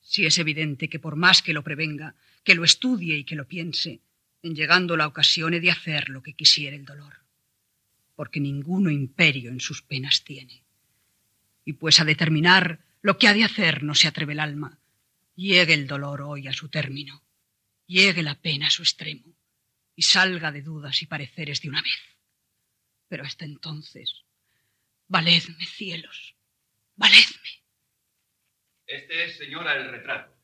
Si 0.01 0.25
es 0.25 0.39
evidente 0.39 0.89
que 0.89 1.01
por 1.01 1.17
más 1.17 1.43
que 1.43 1.53
lo 1.53 1.65
prevenga, 1.65 2.15
que 2.45 2.55
lo 2.55 2.63
estudie 2.63 3.17
y 3.17 3.25
que 3.25 3.35
lo 3.35 3.49
piense, 3.49 4.01
en 4.43 4.55
llegando 4.55 4.97
la 4.97 5.07
ocasión 5.07 5.55
he 5.55 5.61
de 5.61 5.71
hacer 5.71 6.09
lo 6.09 6.23
que 6.23 6.35
quisiera 6.35 6.77
el 6.77 6.85
dolor, 6.85 7.21
porque 8.15 8.41
ninguno 8.41 8.91
imperio 8.91 9.51
en 9.51 9.61
sus 9.61 9.83
penas 9.83 10.25
tiene. 10.25 10.63
Y 11.65 11.75
pues 11.75 12.01
a 12.01 12.05
determinar 12.05 12.81
lo 13.03 13.19
que 13.19 13.29
ha 13.29 13.35
de 13.35 13.45
hacer 13.45 13.83
no 13.83 13.95
se 13.95 14.09
atreve 14.09 14.33
el 14.33 14.41
alma, 14.41 14.79
llegue 15.35 15.75
el 15.75 15.87
dolor 15.87 16.23
hoy 16.23 16.49
a 16.49 16.53
su 16.53 16.69
término, 16.69 17.23
llegue 17.87 18.23
la 18.23 18.41
pena 18.41 18.69
a 18.69 18.71
su 18.71 18.83
extremo, 18.83 19.35
y 19.95 20.03
salga 20.03 20.51
de 20.53 20.63
dudas 20.63 21.03
y 21.03 21.07
pareceres 21.07 21.61
de 21.61 21.69
una 21.69 21.83
vez. 21.83 22.01
Pero 23.09 23.25
hasta 23.25 23.45
entonces, 23.45 24.25
valedme, 25.09 25.67
cielos, 25.67 26.35
valedme. 26.97 27.51
Este 28.87 29.25
es, 29.25 29.37
señora, 29.37 29.75
el 29.75 29.91
retrato. 29.91 30.40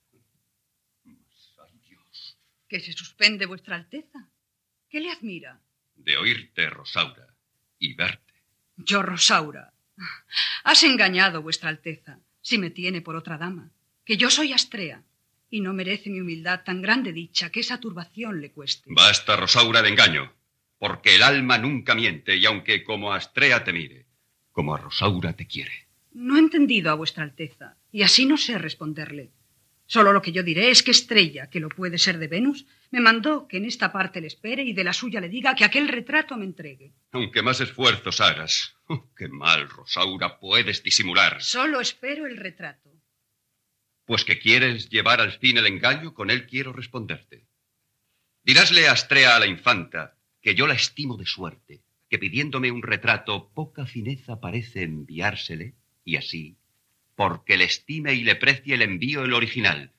¿Que 2.69 2.81
se 2.81 2.93
suspende 2.93 3.47
vuestra 3.47 3.77
alteza? 3.77 4.29
¿Qué 4.89 5.01
le 5.01 5.11
admira? 5.11 5.61
De 5.95 6.17
oírte, 6.17 6.69
Rosaura, 6.69 7.29
y 7.79 7.95
verte. 7.95 8.35
Yo, 8.77 9.03
Rosaura. 9.03 9.73
Has 10.65 10.83
engañado 10.83 11.43
vuestra 11.43 11.69
alteza, 11.71 12.19
si 12.43 12.59
me 12.59 12.71
tiene 12.71 13.01
por 13.01 13.17
otra 13.17 13.39
dama, 13.39 13.71
que 14.05 14.17
yo 14.17 14.31
soy 14.31 14.53
Astrea, 14.53 15.03
y 15.49 15.61
no 15.61 15.73
merece 15.73 16.11
mi 16.11 16.21
humildad 16.21 16.65
tan 16.65 16.83
grande 16.83 17.13
dicha 17.13 17.51
que 17.51 17.61
esa 17.61 17.81
turbación 17.81 18.41
le 18.41 18.51
cueste. 18.51 18.91
Basta, 18.93 19.37
Rosaura, 19.37 19.83
de 19.83 19.89
engaño. 19.91 20.33
porque 20.79 21.15
el 21.15 21.23
alma 21.23 21.57
nunca 21.57 21.95
miente, 21.95 22.37
y 22.37 22.45
aunque 22.45 22.85
como 22.85 23.13
Astrea 23.15 23.65
te 23.65 23.73
mire, 23.73 24.05
como 24.53 24.75
a 24.75 24.79
Rosaura 24.79 25.33
te 25.33 25.47
quiere. 25.47 25.87
No 26.13 26.37
he 26.37 26.39
entendido 26.39 26.91
a 26.91 26.95
vuestra 26.95 27.25
Alteza, 27.25 27.77
y 27.91 28.03
así 28.03 28.27
no 28.27 28.37
sé 28.37 28.59
responderle. 28.59 29.31
Solo 29.87 30.13
lo 30.13 30.21
que 30.21 30.33
yo 30.33 30.43
diré 30.43 30.71
es 30.71 30.83
que 30.83 30.91
Estrella, 30.91 31.49
que 31.49 31.61
lo 31.61 31.69
puede 31.69 31.99
ser 31.99 32.19
de 32.19 32.27
Venus, 32.27 32.67
me 32.91 33.01
mandó 33.01 33.47
que 33.47 33.59
en 33.59 33.65
esta 33.67 33.93
parte 33.93 34.21
le 34.21 34.27
espere 34.27 34.63
y 34.65 34.73
de 34.73 34.83
la 34.83 34.93
suya 34.93 35.21
le 35.21 35.29
diga 35.29 35.55
que 35.55 35.65
aquel 35.65 35.89
retrato 35.89 36.37
me 36.37 36.45
entregue. 36.45 36.93
Aunque 37.13 37.43
más 37.43 37.61
esfuerzos 37.61 38.21
hagas. 38.21 38.73
Oh, 38.89 39.13
qué 39.17 39.27
mal, 39.27 39.69
Rosaura, 39.69 40.39
puedes 40.39 40.81
disimular. 40.81 41.43
Solo 41.43 41.81
espero 41.81 42.25
el 42.25 42.37
retrato. 42.37 42.89
Pues 44.05 44.25
que 44.25 44.39
quieres 44.39 44.89
llevar 44.89 45.21
al 45.21 45.33
fin 45.33 45.59
el 45.59 45.67
engaño, 45.67 46.15
con 46.15 46.31
él 46.31 46.47
quiero 46.47 46.73
responderte. 46.73 47.49
Dirásle 48.45 48.87
a 48.87 48.93
Astrea 48.93 49.35
a 49.35 49.41
la 49.41 49.49
infanta 49.49 50.17
que 50.41 50.55
yo 50.55 50.69
la 50.69 50.75
estimo 50.75 51.17
de 51.17 51.27
suerte, 51.27 51.83
que 52.09 52.21
pidiéndome 52.21 52.71
un 52.71 52.85
retrato 52.85 53.51
poca 53.53 53.87
fineza 53.87 54.39
parece 54.39 54.85
enviársele, 54.85 55.75
y 56.05 56.15
así 56.15 56.57
porque 57.17 57.57
le 57.57 57.65
estime 57.65 58.15
y 58.15 58.23
le 58.23 58.37
precie 58.37 58.75
el 58.75 58.83
envío 58.83 59.25
el 59.25 59.33
original, 59.33 59.93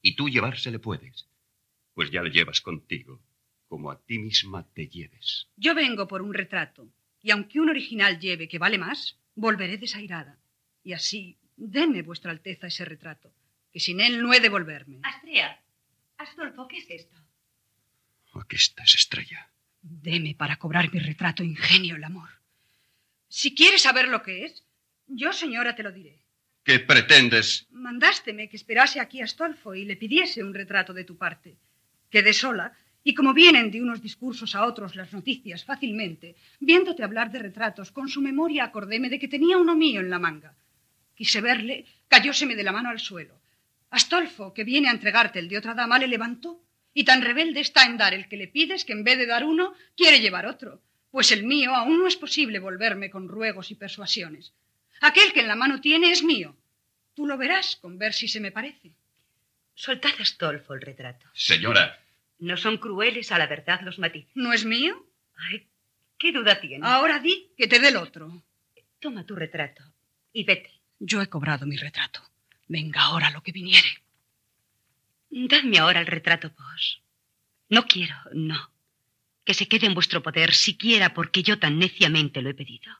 y 0.00 0.16
tú 0.16 0.28
llevársele 0.28 0.78
puedes, 0.78 1.28
pues 1.94 2.10
ya 2.10 2.22
le 2.22 2.30
llevas 2.30 2.60
contigo, 2.60 3.20
como 3.68 3.90
a 3.90 4.00
ti 4.00 4.18
misma 4.18 4.66
te 4.74 4.88
lleves. 4.88 5.48
Yo 5.56 5.74
vengo 5.74 6.08
por 6.08 6.22
un 6.22 6.34
retrato, 6.34 6.88
y 7.22 7.30
aunque 7.30 7.60
un 7.60 7.70
original 7.70 8.18
lleve 8.18 8.48
que 8.48 8.58
vale 8.58 8.78
más, 8.78 9.18
volveré 9.34 9.76
desairada. 9.76 10.38
Y 10.82 10.94
así, 10.94 11.38
deme 11.56 12.02
vuestra 12.02 12.32
Alteza 12.32 12.66
ese 12.66 12.84
retrato, 12.84 13.32
que 13.70 13.78
sin 13.78 14.00
él 14.00 14.22
no 14.22 14.32
he 14.32 14.40
de 14.40 14.48
volverme. 14.48 14.98
Astrea, 15.02 15.62
Astolfo, 16.16 16.66
¿qué 16.68 16.78
es 16.78 16.86
esto? 16.88 17.16
Aquí 18.34 18.56
estás, 18.56 18.94
estrella. 18.94 19.50
Deme 19.82 20.34
para 20.34 20.56
cobrar 20.56 20.92
mi 20.92 21.00
retrato 21.00 21.44
ingenio 21.44 21.96
el 21.96 22.04
amor. 22.04 22.30
Si 23.28 23.54
quieres 23.54 23.82
saber 23.82 24.08
lo 24.08 24.22
que 24.22 24.46
es, 24.46 24.64
yo, 25.06 25.32
señora, 25.32 25.74
te 25.74 25.82
lo 25.82 25.92
diré. 25.92 26.21
¿Qué 26.64 26.78
pretendes? 26.78 27.66
Mandásteme 27.70 28.48
que 28.48 28.56
esperase 28.56 29.00
aquí 29.00 29.20
a 29.20 29.24
Astolfo 29.24 29.74
y 29.74 29.84
le 29.84 29.96
pidiese 29.96 30.44
un 30.44 30.54
retrato 30.54 30.94
de 30.94 31.02
tu 31.02 31.16
parte. 31.16 31.56
Quedé 32.08 32.32
sola, 32.32 32.72
y 33.02 33.14
como 33.14 33.34
vienen 33.34 33.72
de 33.72 33.82
unos 33.82 34.00
discursos 34.00 34.54
a 34.54 34.64
otros 34.64 34.94
las 34.94 35.12
noticias 35.12 35.64
fácilmente, 35.64 36.36
viéndote 36.60 37.02
hablar 37.02 37.32
de 37.32 37.40
retratos, 37.40 37.90
con 37.90 38.08
su 38.08 38.20
memoria 38.20 38.62
acordéme 38.62 39.08
de 39.10 39.18
que 39.18 39.26
tenía 39.26 39.58
uno 39.58 39.74
mío 39.74 40.00
en 40.00 40.10
la 40.10 40.20
manga. 40.20 40.54
Quise 41.16 41.40
verle, 41.40 41.84
cayóseme 42.06 42.54
de 42.54 42.62
la 42.62 42.70
mano 42.70 42.90
al 42.90 43.00
suelo. 43.00 43.34
Astolfo, 43.90 44.54
que 44.54 44.62
viene 44.62 44.88
a 44.88 44.92
entregarte 44.92 45.40
el 45.40 45.48
de 45.48 45.58
otra 45.58 45.74
dama, 45.74 45.98
le 45.98 46.06
levantó, 46.06 46.62
y 46.94 47.02
tan 47.02 47.22
rebelde 47.22 47.58
está 47.58 47.86
en 47.86 47.96
dar 47.96 48.14
el 48.14 48.28
que 48.28 48.36
le 48.36 48.46
pides 48.46 48.84
que 48.84 48.92
en 48.92 49.02
vez 49.02 49.18
de 49.18 49.26
dar 49.26 49.44
uno, 49.44 49.74
quiere 49.96 50.20
llevar 50.20 50.46
otro, 50.46 50.80
pues 51.10 51.32
el 51.32 51.42
mío 51.42 51.74
aún 51.74 51.98
no 51.98 52.06
es 52.06 52.16
posible 52.16 52.60
volverme 52.60 53.10
con 53.10 53.28
ruegos 53.28 53.72
y 53.72 53.74
persuasiones. 53.74 54.52
Aquel 55.02 55.32
que 55.32 55.40
en 55.40 55.48
la 55.48 55.56
mano 55.56 55.80
tiene 55.80 56.10
es 56.10 56.22
mío. 56.22 56.56
Tú 57.14 57.26
lo 57.26 57.36
verás 57.36 57.76
con 57.76 57.98
ver 57.98 58.14
si 58.14 58.28
se 58.28 58.40
me 58.40 58.52
parece. 58.52 58.92
Soltad, 59.74 60.12
Astolfo, 60.20 60.74
el 60.74 60.80
retrato. 60.80 61.26
Señora, 61.34 61.98
No 62.38 62.56
son 62.56 62.78
crueles 62.78 63.32
a 63.32 63.38
la 63.38 63.46
verdad 63.46 63.80
los 63.82 63.98
matices. 63.98 64.30
¿No 64.34 64.52
es 64.52 64.64
mío? 64.64 64.94
Ay, 65.36 65.66
¿qué 66.18 66.32
duda 66.32 66.60
tienes? 66.60 66.88
Ahora 66.88 67.18
di 67.18 67.50
que 67.56 67.66
te 67.66 67.78
dé 67.80 67.88
el 67.88 67.96
otro. 67.96 68.42
Toma 69.00 69.26
tu 69.26 69.34
retrato 69.34 69.82
y 70.32 70.44
vete. 70.44 70.70
Yo 70.98 71.20
he 71.20 71.28
cobrado 71.28 71.66
mi 71.66 71.76
retrato. 71.76 72.20
Venga 72.68 73.02
ahora 73.02 73.30
lo 73.30 73.42
que 73.42 73.52
viniere. 73.52 73.88
Dadme 75.30 75.78
ahora 75.78 76.00
el 76.00 76.06
retrato 76.06 76.50
vos. 76.56 77.02
No 77.68 77.86
quiero, 77.86 78.14
no. 78.34 78.70
Que 79.44 79.54
se 79.54 79.66
quede 79.66 79.86
en 79.86 79.94
vuestro 79.94 80.22
poder 80.22 80.54
siquiera 80.54 81.12
porque 81.12 81.42
yo 81.42 81.58
tan 81.58 81.78
neciamente 81.78 82.40
lo 82.40 82.50
he 82.50 82.54
pedido. 82.54 82.92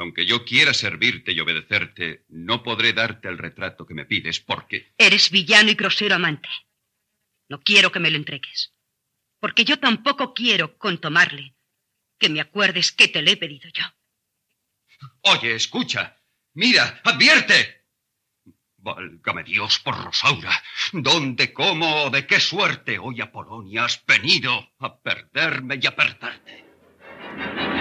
Aunque 0.00 0.24
yo 0.24 0.44
quiera 0.44 0.72
servirte 0.72 1.32
y 1.32 1.40
obedecerte, 1.40 2.24
no 2.28 2.62
podré 2.62 2.92
darte 2.94 3.28
el 3.28 3.36
retrato 3.36 3.86
que 3.86 3.94
me 3.94 4.06
pides, 4.06 4.40
porque 4.40 4.92
Eres 4.96 5.30
villano 5.30 5.70
y 5.70 5.74
grosero 5.74 6.14
amante. 6.14 6.48
No 7.48 7.60
quiero 7.60 7.92
que 7.92 8.00
me 8.00 8.10
lo 8.10 8.16
entregues. 8.16 8.72
Porque 9.40 9.64
yo 9.64 9.78
tampoco 9.78 10.32
quiero, 10.32 10.78
con 10.78 10.98
tomarle, 11.00 11.54
que 12.18 12.30
me 12.30 12.40
acuerdes 12.40 12.92
que 12.92 13.08
te 13.08 13.20
lo 13.20 13.30
he 13.30 13.36
pedido 13.36 13.68
yo. 13.74 13.84
Oye, 15.22 15.54
escucha. 15.54 16.16
Mira, 16.54 17.00
advierte. 17.04 17.84
Válgame 18.78 19.44
Dios 19.44 19.80
por 19.80 20.02
Rosaura. 20.02 20.62
¿Dónde, 20.92 21.52
cómo, 21.52 22.08
de 22.08 22.26
qué 22.26 22.40
suerte 22.40 22.98
hoy 22.98 23.20
a 23.20 23.30
Polonia 23.30 23.84
has 23.84 24.04
venido 24.06 24.72
a 24.78 24.98
perderme 24.98 25.78
y 25.80 25.86
a 25.86 25.94
perderte? 25.94 27.79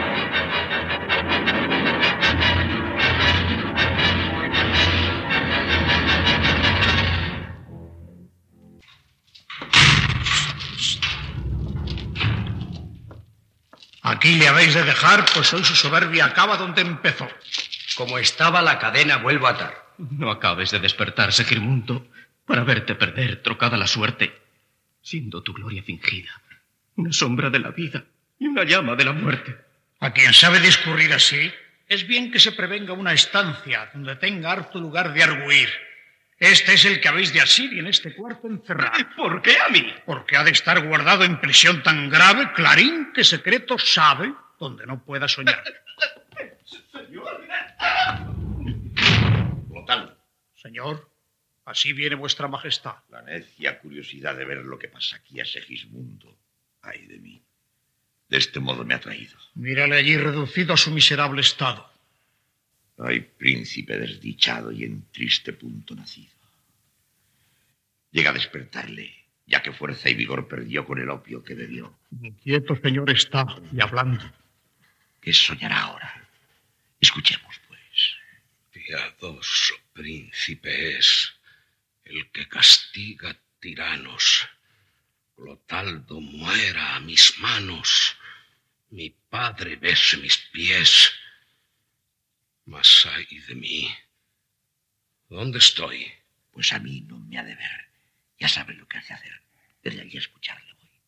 Aquí 14.09 14.33
le 14.35 14.47
habéis 14.47 14.73
de 14.73 14.83
dejar, 14.83 15.23
pues 15.35 15.53
hoy 15.53 15.63
su 15.63 15.75
soberbia 15.75 16.25
acaba 16.25 16.57
donde 16.57 16.81
empezó. 16.81 17.29
Como 17.95 18.17
estaba 18.17 18.59
la 18.63 18.79
cadena, 18.79 19.17
vuelvo 19.17 19.45
a 19.45 19.51
atar. 19.51 19.85
No 19.99 20.31
acabes 20.31 20.71
de 20.71 20.79
despertar, 20.79 21.31
Segismundo, 21.31 22.07
para 22.43 22.63
verte 22.63 22.95
perder 22.95 23.43
trocada 23.43 23.77
la 23.77 23.85
suerte, 23.85 24.33
siendo 25.03 25.43
tu 25.43 25.53
gloria 25.53 25.83
fingida, 25.83 26.31
una 26.95 27.13
sombra 27.13 27.51
de 27.51 27.59
la 27.59 27.69
vida 27.69 28.03
y 28.39 28.47
una 28.47 28.63
llama 28.63 28.95
de 28.95 29.05
la 29.05 29.13
muerte. 29.13 29.55
A 29.99 30.11
quien 30.11 30.33
sabe 30.33 30.59
discurrir 30.59 31.13
así, 31.13 31.51
es 31.87 32.07
bien 32.07 32.31
que 32.31 32.39
se 32.39 32.53
prevenga 32.53 32.93
una 32.93 33.13
estancia 33.13 33.91
donde 33.93 34.15
tenga 34.15 34.51
harto 34.51 34.79
lugar 34.79 35.13
de 35.13 35.21
arguir. 35.21 35.69
Este 36.39 36.73
es 36.73 36.85
el 36.85 37.01
que 37.01 37.09
habéis 37.09 37.33
de 37.33 37.41
asir 37.41 37.73
y 37.73 37.79
en 37.79 37.87
este 37.87 38.15
cuarto 38.15 38.47
encerrar. 38.47 39.13
¿Por 39.17 39.41
qué 39.41 39.57
a 39.59 39.69
mí? 39.69 39.85
Porque 40.05 40.37
ha 40.37 40.43
de 40.43 40.51
estar 40.51 40.85
guardado 40.87 41.25
en 41.25 41.39
prisión 41.41 41.83
tan 41.83 42.09
grave, 42.09 42.53
clarín, 42.53 43.11
que 43.13 43.23
secreto 43.25 43.77
sabe 43.77 44.33
donde 44.57 44.85
no 44.85 45.03
pueda 45.03 45.27
soñar. 45.27 45.61
Clotal, 49.69 50.17
Señor, 50.55 51.09
así 51.65 51.93
viene 51.93 52.15
vuestra 52.15 52.47
majestad. 52.47 52.95
la 53.09 53.21
necia 53.21 53.79
curiosidad 53.79 54.35
de 54.35 54.45
ver 54.45 54.57
lo 54.59 54.79
que 54.79 54.87
pasa 54.87 55.17
aquí 55.17 55.41
a 55.41 55.45
Segismundo. 55.45 56.37
Ay 56.81 57.05
de 57.05 57.19
mí. 57.19 57.41
De 58.29 58.37
este 58.37 58.59
modo 58.59 58.85
me 58.85 58.93
ha 58.93 58.99
traído. 58.99 59.37
Mírale 59.55 59.97
allí 59.97 60.15
reducido 60.15 60.73
a 60.73 60.77
su 60.77 60.91
miserable 60.91 61.41
estado. 61.41 61.91
Ay, 62.99 63.21
príncipe 63.21 63.97
desdichado 63.97 64.71
y 64.71 64.83
en 64.83 65.09
triste 65.11 65.53
punto 65.53 65.95
nacido. 65.95 66.33
Llega 68.11 68.31
a 68.31 68.33
despertarle, 68.33 69.13
ya 69.45 69.61
que 69.61 69.71
fuerza 69.71 70.09
y 70.09 70.15
vigor 70.15 70.47
perdió 70.47 70.85
con 70.85 70.99
el 70.99 71.09
opio 71.09 71.43
que 71.43 71.53
bebió. 71.53 71.97
Inquieto 72.21 72.75
señor 72.75 73.09
está 73.09 73.45
y 73.71 73.81
hablando. 73.81 74.23
¿Qué 75.21 75.31
soñará 75.31 75.81
ahora? 75.81 76.27
Escuchemos, 76.99 77.59
pues. 77.67 78.15
Piadoso 78.71 79.75
príncipe 79.93 80.97
es 80.97 81.33
el 82.03 82.29
que 82.31 82.47
castiga 82.47 83.35
tiranos. 83.59 84.47
Clotaldo 85.35 86.19
muera 86.19 86.95
a 86.95 86.99
mis 86.99 87.37
manos. 87.39 88.17
Mi 88.89 89.09
padre 89.29 89.77
bese 89.77 90.17
mis 90.17 90.37
pies. 90.37 91.13
Mas 92.69 93.07
ay 93.07 93.25
de 93.47 93.55
mí. 93.55 93.91
¿Dónde 95.27 95.57
estoy? 95.57 96.11
Pues 96.51 96.71
a 96.71 96.77
mí 96.77 97.01
no 97.01 97.17
me 97.17 97.39
ha 97.39 97.43
de 97.43 97.55
ver. 97.55 97.89
Ya 98.39 98.47
sabe 98.47 98.75
lo 98.75 98.87
que 98.87 98.99
hace 98.99 99.13
hacer. 99.13 99.41
Desde 99.81 100.01
allí 100.01 100.17
a 100.17 100.19
escucharle 100.19 100.71
voy. 100.73 101.01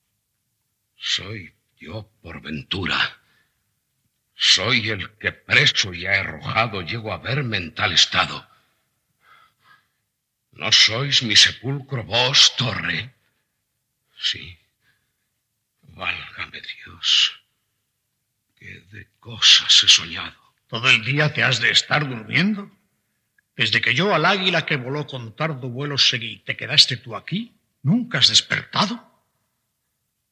Soy 0.98 1.54
yo 1.78 2.12
por 2.24 2.42
ventura. 2.42 2.98
Soy 4.34 4.90
el 4.90 5.18
que 5.20 5.32
preso 5.32 5.94
y 5.94 6.08
arrojado 6.08 6.82
llego 6.82 7.14
a 7.14 7.20
verme 7.20 7.58
en 7.58 7.76
tal 7.76 7.94
estado. 7.94 8.50
¿No 10.54 10.72
sois 10.72 11.22
mi 11.22 11.36
sepulcro 11.36 12.04
vos, 12.04 12.56
torre? 12.56 13.14
Sí. 14.20 14.58
Válgame 15.84 16.60
Dios. 16.62 17.40
¿Qué 18.58 18.82
de 18.94 19.08
cosas 19.20 19.84
he 19.84 19.88
soñado? 19.88 20.41
Todo 20.72 20.90
el 20.90 21.04
día 21.04 21.34
te 21.34 21.44
has 21.44 21.60
de 21.60 21.70
estar 21.70 22.08
durmiendo. 22.08 22.72
Desde 23.58 23.82
que 23.82 23.94
yo 23.94 24.16
al 24.16 24.26
águila 24.26 24.66
que 24.66 24.78
voló 24.78 25.06
con 25.06 25.36
tardo 25.36 25.68
vuelo 25.68 25.98
seguí, 25.98 26.38
¿te 26.46 26.56
quedaste 26.56 26.96
tú 26.96 27.14
aquí? 27.14 27.54
¿Nunca 27.84 28.20
has 28.20 28.30
despertado? 28.30 28.96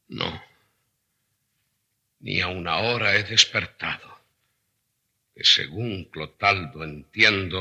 No. 0.07 0.41
Ni 2.21 2.39
a 2.39 2.47
una 2.47 2.77
hora 2.77 3.17
he 3.17 3.23
despertado. 3.25 4.17
Que 5.35 5.43
según 5.43 6.05
Clotaldo 6.05 6.85
entiendo, 6.85 7.59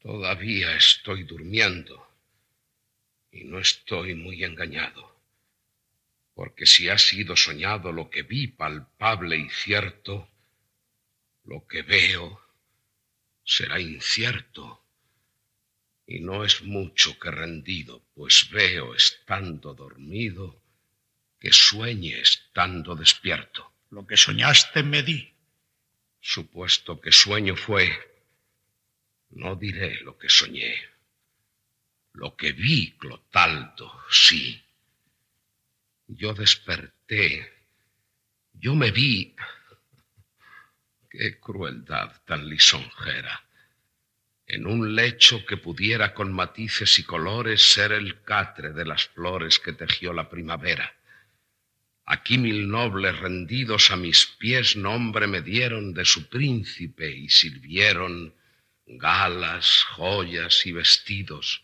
todavía 0.00 0.74
estoy 0.74 1.22
durmiendo. 1.22 2.08
Y 3.30 3.44
no 3.44 3.60
estoy 3.60 4.16
muy 4.16 4.42
engañado. 4.42 5.16
Porque 6.34 6.66
si 6.66 6.88
ha 6.88 6.98
sido 6.98 7.36
soñado 7.36 7.92
lo 7.92 8.10
que 8.10 8.24
vi 8.24 8.48
palpable 8.48 9.36
y 9.36 9.48
cierto, 9.48 10.28
lo 11.44 11.66
que 11.66 11.82
veo 11.82 12.40
será 13.44 13.80
incierto. 13.80 14.84
Y 16.06 16.20
no 16.20 16.44
es 16.44 16.62
mucho 16.62 17.18
que 17.18 17.30
rendido, 17.30 18.04
pues 18.14 18.50
veo 18.50 18.94
estando 18.94 19.74
dormido 19.74 20.60
que 21.38 21.52
sueñe 21.52 22.20
estando 22.20 22.94
despierto. 22.94 23.72
Lo 23.90 24.06
que 24.06 24.16
soñaste 24.16 24.82
me 24.82 25.02
di. 25.02 25.32
Supuesto 26.20 27.00
que 27.00 27.10
sueño 27.10 27.56
fue, 27.56 27.90
no 29.30 29.56
diré 29.56 30.00
lo 30.02 30.16
que 30.18 30.28
soñé. 30.28 30.74
Lo 32.12 32.36
que 32.36 32.52
vi, 32.52 32.92
Clotaldo, 32.92 33.90
sí. 34.10 34.62
Yo 36.06 36.34
desperté, 36.34 37.50
yo 38.52 38.74
me 38.74 38.90
vi. 38.90 39.34
Qué 41.12 41.38
crueldad 41.38 42.10
tan 42.24 42.48
lisonjera. 42.48 43.44
En 44.46 44.66
un 44.66 44.96
lecho 44.96 45.44
que 45.44 45.58
pudiera 45.58 46.14
con 46.14 46.32
matices 46.32 46.98
y 46.98 47.04
colores 47.04 47.60
ser 47.62 47.92
el 47.92 48.22
catre 48.22 48.72
de 48.72 48.86
las 48.86 49.08
flores 49.08 49.58
que 49.58 49.74
tejió 49.74 50.12
la 50.12 50.28
primavera 50.28 50.92
Aquí 52.04 52.36
mil 52.36 52.68
nobles 52.68 53.16
rendidos 53.20 53.90
a 53.90 53.96
mis 53.96 54.26
pies 54.26 54.76
nombre 54.76 55.26
me 55.26 55.40
dieron 55.40 55.94
de 55.94 56.04
su 56.04 56.28
príncipe 56.28 57.10
y 57.10 57.28
sirvieron 57.28 58.34
galas, 58.86 59.84
joyas 59.94 60.66
y 60.66 60.72
vestidos. 60.72 61.62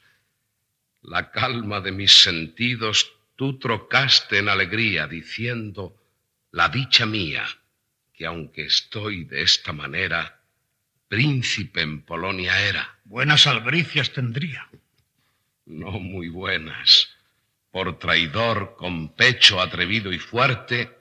La 1.02 1.32
calma 1.32 1.80
de 1.80 1.92
mis 1.92 2.22
sentidos 2.22 3.12
tú 3.36 3.58
trocaste 3.58 4.38
en 4.38 4.48
alegría, 4.48 5.06
diciendo, 5.08 6.00
la 6.52 6.68
dicha 6.68 7.04
mía, 7.04 7.46
que 8.18 8.26
aunque 8.26 8.66
estoy 8.66 9.24
de 9.24 9.42
esta 9.42 9.72
manera, 9.72 10.40
príncipe 11.06 11.82
en 11.82 12.02
Polonia 12.02 12.60
era. 12.66 12.98
Buenas 13.04 13.46
albricias 13.46 14.12
tendría. 14.12 14.68
No 15.66 15.92
muy 15.92 16.28
buenas 16.28 17.10
por 17.70 17.96
traidor 18.00 18.74
con 18.76 19.14
pecho 19.14 19.60
atrevido 19.60 20.12
y 20.12 20.18
fuerte, 20.18 20.98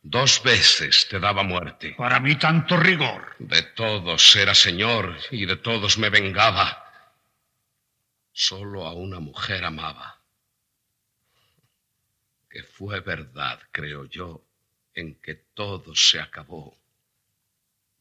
dos 0.00 0.44
veces 0.44 1.08
te 1.08 1.18
daba 1.18 1.42
muerte. 1.42 1.96
Para 1.98 2.20
mí 2.20 2.36
tanto 2.36 2.76
rigor. 2.76 3.34
De 3.40 3.62
todos 3.62 4.36
era 4.36 4.54
señor 4.54 5.16
y 5.32 5.46
de 5.46 5.56
todos 5.56 5.98
me 5.98 6.08
vengaba. 6.08 6.84
Solo 8.30 8.86
a 8.86 8.92
una 8.92 9.18
mujer 9.18 9.64
amaba. 9.64 10.20
Que 12.48 12.62
fue 12.62 13.00
verdad, 13.00 13.58
creo 13.72 14.04
yo, 14.04 14.44
en 15.00 15.14
que 15.16 15.34
todo 15.34 15.94
se 15.94 16.20
acabó. 16.20 16.78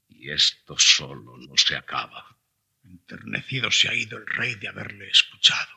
Y 0.07 0.31
esto 0.31 0.77
solo 0.77 1.37
no 1.37 1.55
se 1.55 1.75
acaba. 1.75 2.35
Enternecido 2.83 3.71
se 3.71 3.89
ha 3.89 3.93
ido 3.93 4.17
el 4.17 4.27
rey 4.27 4.55
de 4.55 4.67
haberle 4.67 5.09
escuchado. 5.09 5.69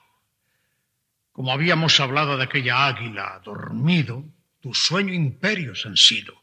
Como 1.32 1.52
habíamos 1.52 1.98
hablado 2.00 2.36
de 2.36 2.44
aquella 2.44 2.86
águila 2.86 3.40
dormido, 3.44 4.24
tu 4.60 4.74
sueño 4.74 5.12
imperios 5.14 5.86
han 5.86 5.96
sido. 5.96 6.42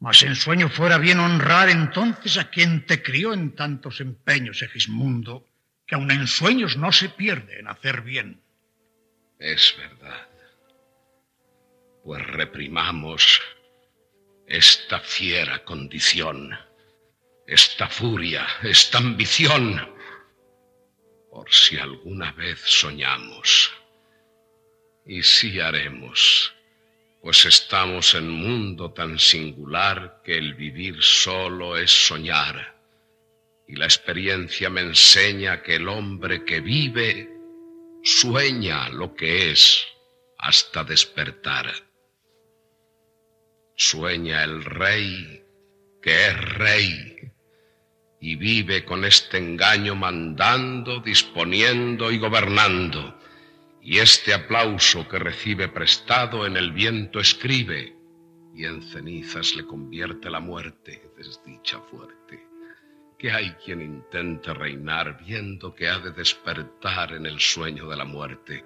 Mas 0.00 0.22
en 0.22 0.34
sueño 0.36 0.68
fuera 0.68 0.98
bien 0.98 1.20
honrar 1.20 1.68
entonces 1.68 2.36
a 2.36 2.50
quien 2.50 2.84
te 2.84 3.02
crió 3.02 3.32
en 3.32 3.54
tantos 3.54 4.00
empeños, 4.00 4.62
Egismundo, 4.62 5.46
que 5.86 5.94
aun 5.94 6.10
en 6.10 6.26
sueños 6.26 6.76
no 6.76 6.92
se 6.92 7.08
pierde 7.08 7.60
en 7.60 7.68
hacer 7.68 8.02
bien. 8.02 8.40
Es 9.38 9.74
verdad. 9.78 10.28
Pues 12.02 12.26
reprimamos 12.26 13.40
esta 14.46 15.00
fiera 15.00 15.64
condición, 15.64 16.56
esta 17.46 17.88
furia, 17.88 18.46
esta 18.62 18.98
ambición, 18.98 19.94
por 21.30 21.52
si 21.52 21.78
alguna 21.78 22.32
vez 22.32 22.60
soñamos. 22.60 23.72
Y 25.06 25.22
sí 25.22 25.60
haremos, 25.60 26.54
pues 27.20 27.44
estamos 27.44 28.14
en 28.14 28.30
mundo 28.30 28.92
tan 28.92 29.18
singular 29.18 30.20
que 30.24 30.36
el 30.36 30.54
vivir 30.54 31.02
solo 31.02 31.76
es 31.76 31.90
soñar, 31.90 32.74
y 33.66 33.76
la 33.76 33.86
experiencia 33.86 34.68
me 34.68 34.82
enseña 34.82 35.62
que 35.62 35.76
el 35.76 35.88
hombre 35.88 36.44
que 36.44 36.60
vive 36.60 37.30
sueña 38.02 38.90
lo 38.90 39.14
que 39.14 39.50
es 39.50 39.86
hasta 40.38 40.84
despertar. 40.84 41.83
Sueña 43.76 44.44
el 44.44 44.64
rey 44.64 45.42
que 46.00 46.26
es 46.26 46.54
rey 46.54 47.32
y 48.20 48.36
vive 48.36 48.84
con 48.84 49.04
este 49.04 49.38
engaño 49.38 49.94
mandando, 49.94 51.00
disponiendo 51.00 52.10
y 52.10 52.18
gobernando 52.18 53.18
y 53.84 53.98
este 53.98 54.32
aplauso 54.32 55.06
que 55.06 55.18
recibe 55.18 55.68
prestado 55.68 56.46
en 56.46 56.56
el 56.56 56.72
viento 56.72 57.20
escribe, 57.20 57.94
y 58.54 58.64
en 58.64 58.80
cenizas 58.80 59.54
le 59.54 59.66
convierte 59.66 60.30
la 60.30 60.40
muerte, 60.40 61.10
desdicha 61.18 61.80
fuerte. 61.80 62.48
Que 63.18 63.30
hay 63.30 63.50
quien 63.62 63.82
intente 63.82 64.54
reinar 64.54 65.22
viendo 65.22 65.74
que 65.74 65.90
ha 65.90 65.98
de 65.98 66.12
despertar 66.12 67.12
en 67.12 67.26
el 67.26 67.38
sueño 67.40 67.86
de 67.86 67.96
la 67.96 68.06
muerte. 68.06 68.64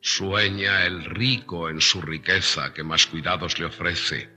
Sueña 0.00 0.84
el 0.86 1.04
rico 1.04 1.68
en 1.68 1.80
su 1.80 2.00
riqueza 2.00 2.72
que 2.72 2.82
más 2.82 3.06
cuidados 3.06 3.58
le 3.58 3.66
ofrece. 3.66 4.30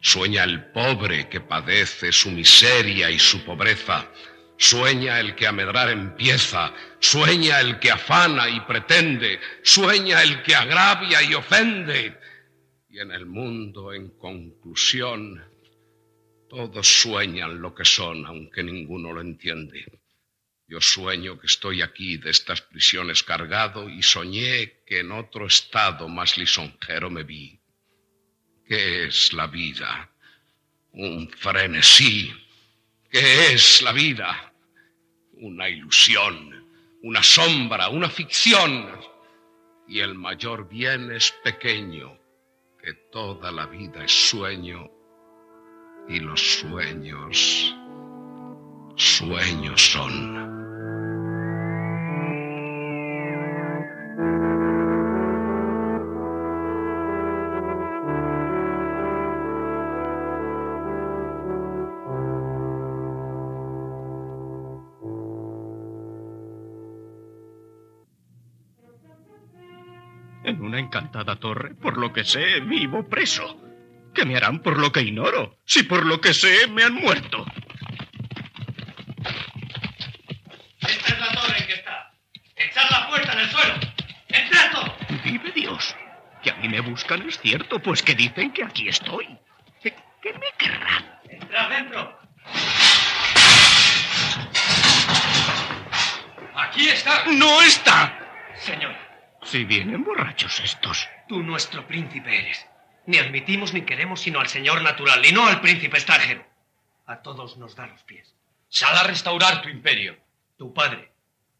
Sueña 0.00 0.44
el 0.44 0.70
pobre 0.70 1.28
que 1.28 1.40
padece 1.40 2.12
su 2.12 2.30
miseria 2.30 3.10
y 3.10 3.18
su 3.18 3.44
pobreza 3.44 4.08
Sueña 4.58 5.20
el 5.20 5.36
que 5.36 5.46
a 5.46 5.52
medrar 5.52 5.88
empieza, 5.88 6.74
sueña 6.98 7.60
el 7.60 7.78
que 7.78 7.92
afana 7.92 8.50
y 8.50 8.58
pretende, 8.62 9.38
sueña 9.62 10.20
el 10.20 10.42
que 10.42 10.56
agravia 10.56 11.22
y 11.22 11.32
ofende. 11.32 12.18
Y 12.90 12.98
en 12.98 13.12
el 13.12 13.24
mundo, 13.26 13.92
en 13.92 14.18
conclusión, 14.18 15.40
todos 16.48 16.88
sueñan 16.88 17.60
lo 17.62 17.72
que 17.72 17.84
son, 17.84 18.26
aunque 18.26 18.64
ninguno 18.64 19.12
lo 19.12 19.20
entiende. 19.20 19.97
Yo 20.68 20.80
sueño 20.80 21.40
que 21.40 21.46
estoy 21.46 21.82
aquí 21.82 22.18
de 22.18 22.30
estas 22.30 22.60
prisiones 22.60 23.22
cargado 23.22 23.88
y 23.88 24.02
soñé 24.02 24.82
que 24.86 25.00
en 25.00 25.12
otro 25.12 25.46
estado 25.46 26.08
más 26.08 26.36
lisonjero 26.36 27.10
me 27.10 27.22
vi. 27.24 27.58
¿Qué 28.66 29.06
es 29.06 29.32
la 29.32 29.46
vida? 29.46 30.10
Un 30.92 31.30
frenesí. 31.30 32.32
¿Qué 33.10 33.54
es 33.54 33.80
la 33.80 33.92
vida? 33.92 34.48
una 35.40 35.68
ilusión, 35.68 36.66
una 37.02 37.22
sombra, 37.22 37.88
una 37.88 38.08
ficción. 38.08 38.88
Y 39.86 40.00
el 40.00 40.14
mayor 40.14 40.68
bien 40.68 41.10
es 41.10 41.32
pequeño, 41.44 42.18
que 42.82 42.92
toda 43.10 43.50
la 43.50 43.66
vida 43.66 44.04
es 44.04 44.12
sueño 44.12 44.90
y 46.08 46.20
los 46.20 46.40
sueños, 46.40 47.74
sueños 48.96 49.80
son. 49.80 50.57
Encantada 70.88 71.36
torre, 71.36 71.74
por 71.74 71.98
lo 71.98 72.14
que 72.14 72.24
sé, 72.24 72.60
vivo 72.60 73.06
preso. 73.06 73.60
¿Qué 74.14 74.24
me 74.24 74.36
harán 74.36 74.60
por 74.60 74.78
lo 74.78 74.90
que 74.90 75.02
ignoro? 75.02 75.58
Si 75.66 75.82
por 75.82 76.06
lo 76.06 76.18
que 76.18 76.32
sé 76.32 76.66
me 76.68 76.82
han 76.82 76.94
muerto. 76.94 77.44
Esta 80.80 81.12
es 81.12 81.20
la 81.20 81.28
torre 81.32 81.58
en 81.58 81.66
que 81.66 81.74
está. 81.74 82.14
Echad 82.56 82.90
la 82.90 83.08
puerta 83.08 83.32
en 83.34 83.38
el 83.40 83.50
suelo. 83.50 83.74
¡Entrad 84.28 84.92
Vive 85.22 85.52
Dios. 85.52 85.94
Que 86.42 86.50
a 86.52 86.56
mí 86.56 86.68
me 86.68 86.80
buscan 86.80 87.28
es 87.28 87.38
cierto, 87.38 87.80
pues 87.80 88.02
que 88.02 88.14
dicen 88.14 88.50
que 88.52 88.64
aquí 88.64 88.88
estoy. 88.88 89.28
¿Qué, 89.82 89.92
me 90.22 90.50
querrán? 90.56 91.04
Entrad 91.28 91.68
dentro. 91.68 92.18
Aquí 96.54 96.88
está. 96.88 97.26
No 97.26 97.60
está. 97.60 98.17
Si 99.50 99.64
vienen 99.64 100.04
borrachos 100.04 100.60
estos. 100.60 101.08
Tú 101.26 101.42
nuestro 101.42 101.86
príncipe 101.86 102.38
eres. 102.38 102.66
Ni 103.06 103.16
admitimos 103.16 103.72
ni 103.72 103.80
queremos 103.80 104.20
sino 104.20 104.40
al 104.40 104.48
señor 104.48 104.82
natural 104.82 105.24
y 105.24 105.32
no 105.32 105.46
al 105.46 105.62
príncipe 105.62 105.96
extranjero. 105.96 106.44
A 107.06 107.22
todos 107.22 107.56
nos 107.56 107.74
da 107.74 107.86
los 107.86 108.02
pies. 108.02 108.34
Sal 108.68 108.94
a 108.94 109.04
restaurar 109.04 109.62
tu 109.62 109.70
imperio. 109.70 110.18
Tu 110.58 110.74
padre, 110.74 111.12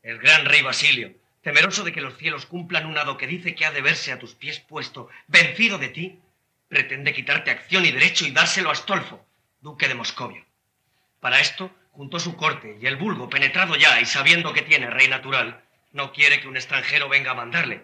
el 0.02 0.18
gran 0.18 0.44
rey 0.44 0.60
Basilio, 0.60 1.14
temeroso 1.40 1.82
de 1.82 1.92
que 1.92 2.02
los 2.02 2.18
cielos 2.18 2.44
cumplan 2.44 2.84
un 2.84 2.98
hado 2.98 3.16
que 3.16 3.26
dice 3.26 3.54
que 3.54 3.64
ha 3.64 3.70
de 3.70 3.80
verse 3.80 4.12
a 4.12 4.18
tus 4.18 4.34
pies 4.34 4.60
puesto, 4.60 5.08
vencido 5.26 5.78
de 5.78 5.88
ti, 5.88 6.20
pretende 6.68 7.14
quitarte 7.14 7.50
acción 7.50 7.86
y 7.86 7.90
derecho 7.90 8.26
y 8.26 8.32
dárselo 8.32 8.68
a 8.68 8.72
Astolfo, 8.72 9.24
duque 9.62 9.88
de 9.88 9.94
Moscovia. 9.94 10.44
Para 11.20 11.40
esto, 11.40 11.74
juntó 11.92 12.20
su 12.20 12.36
corte 12.36 12.76
y 12.82 12.86
el 12.86 12.96
vulgo, 12.96 13.30
penetrado 13.30 13.76
ya 13.76 13.98
y 13.98 14.04
sabiendo 14.04 14.52
que 14.52 14.60
tiene 14.60 14.90
rey 14.90 15.08
natural, 15.08 15.64
no 15.92 16.12
quiere 16.12 16.40
que 16.40 16.48
un 16.48 16.56
extranjero 16.56 17.08
venga 17.08 17.32
a 17.32 17.34
mandarle. 17.34 17.82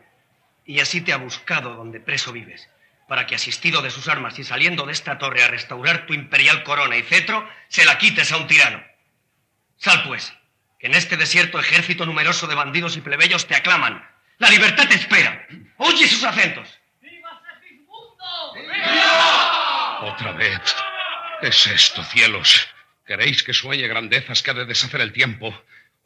Y 0.65 0.81
así 0.81 1.01
te 1.01 1.13
ha 1.13 1.17
buscado 1.17 1.75
donde 1.75 2.01
preso 2.01 2.33
vives, 2.33 2.69
para 3.09 3.27
que 3.27 3.35
asistido 3.35 3.83
de 3.83 3.91
sus 3.91 4.09
armas 4.09 4.39
y 4.39 4.45
saliendo 4.45 4.87
de 4.87 4.93
esta 4.93 5.19
torre 5.19 5.43
a 5.43 5.49
restaurar 5.49 6.07
tu 6.07 6.15
imperial 6.15 6.65
corona 6.65 6.97
y 6.97 7.03
cetro, 7.03 7.49
se 7.69 7.85
la 7.85 7.99
quites 7.99 8.33
a 8.33 8.39
un 8.39 8.47
tirano. 8.47 8.83
Sal 9.77 10.03
pues, 10.05 10.33
que 10.79 10.87
en 10.87 10.95
este 10.95 11.17
desierto 11.17 11.59
ejército 11.59 12.07
numeroso 12.07 12.47
de 12.47 12.55
bandidos 12.55 12.97
y 12.97 13.01
plebeyos 13.01 13.47
te 13.47 13.55
aclaman. 13.55 14.07
La 14.39 14.49
libertad 14.49 14.89
te 14.89 14.95
espera. 14.95 15.47
Oye 15.77 16.09
sus 16.09 16.25
acentos. 16.25 16.69
Otra 20.01 20.33
vez. 20.33 20.61
¿Qué 21.41 21.49
es 21.49 21.67
esto, 21.67 22.03
cielos? 22.05 22.69
¿Queréis 23.07 23.43
que 23.43 23.53
sueñe 23.53 23.87
grandezas 23.87 24.43
que 24.43 24.51
ha 24.51 24.55
de 24.55 24.65
deshacer 24.65 25.01
el 25.01 25.13
tiempo? 25.13 25.55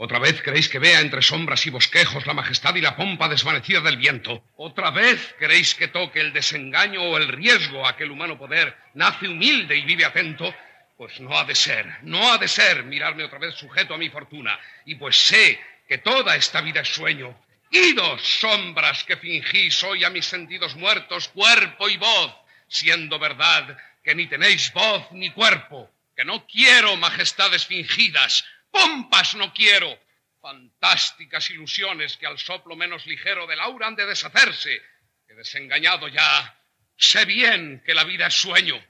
¿Otra 0.00 0.20
vez 0.20 0.40
queréis 0.42 0.68
que 0.68 0.78
vea 0.78 1.00
entre 1.00 1.22
sombras 1.22 1.66
y 1.66 1.70
bosquejos 1.70 2.24
la 2.24 2.32
majestad 2.32 2.72
y 2.76 2.80
la 2.80 2.94
pompa 2.94 3.28
desvanecida 3.28 3.80
del 3.80 3.96
viento? 3.96 4.44
¿Otra 4.56 4.92
vez 4.92 5.34
queréis 5.40 5.74
que 5.74 5.88
toque 5.88 6.20
el 6.20 6.32
desengaño 6.32 7.02
o 7.02 7.16
el 7.18 7.26
riesgo 7.26 7.84
a 7.84 7.90
aquel 7.90 8.12
humano 8.12 8.38
poder 8.38 8.76
nace 8.94 9.26
humilde 9.26 9.74
y 9.74 9.82
vive 9.82 10.04
atento? 10.04 10.54
Pues 10.96 11.18
no 11.18 11.36
ha 11.36 11.44
de 11.44 11.56
ser, 11.56 11.84
no 12.02 12.32
ha 12.32 12.38
de 12.38 12.46
ser 12.46 12.84
mirarme 12.84 13.24
otra 13.24 13.40
vez 13.40 13.56
sujeto 13.56 13.92
a 13.92 13.98
mi 13.98 14.08
fortuna. 14.08 14.56
Y 14.86 14.94
pues 14.94 15.16
sé 15.16 15.60
que 15.88 15.98
toda 15.98 16.36
esta 16.36 16.60
vida 16.60 16.82
es 16.82 16.88
sueño. 16.94 17.36
Idos, 17.72 18.22
sombras 18.22 19.02
que 19.02 19.16
fingís 19.16 19.82
hoy 19.82 20.04
a 20.04 20.10
mis 20.10 20.26
sentidos 20.26 20.76
muertos, 20.76 21.26
cuerpo 21.26 21.88
y 21.88 21.96
voz, 21.96 22.36
siendo 22.68 23.18
verdad 23.18 23.76
que 24.04 24.14
ni 24.14 24.28
tenéis 24.28 24.72
voz 24.72 25.10
ni 25.10 25.30
cuerpo 25.30 25.90
que 26.18 26.24
no 26.24 26.44
quiero 26.48 26.96
majestades 26.96 27.64
fingidas, 27.66 28.44
pompas 28.70 29.34
no 29.34 29.52
quiero, 29.52 29.98
fantásticas 30.40 31.50
ilusiones 31.50 32.16
que 32.16 32.26
al 32.26 32.38
soplo 32.38 32.76
menos 32.76 33.06
ligero 33.06 33.46
del 33.46 33.60
aura 33.60 33.88
han 33.88 33.96
de 33.96 34.06
deshacerse, 34.06 34.80
que 35.26 35.34
desengañado 35.34 36.08
ya, 36.08 36.56
sé 36.96 37.24
bien 37.24 37.82
que 37.84 37.94
la 37.94 38.04
vida 38.04 38.26
es 38.26 38.34
sueño. 38.34 38.82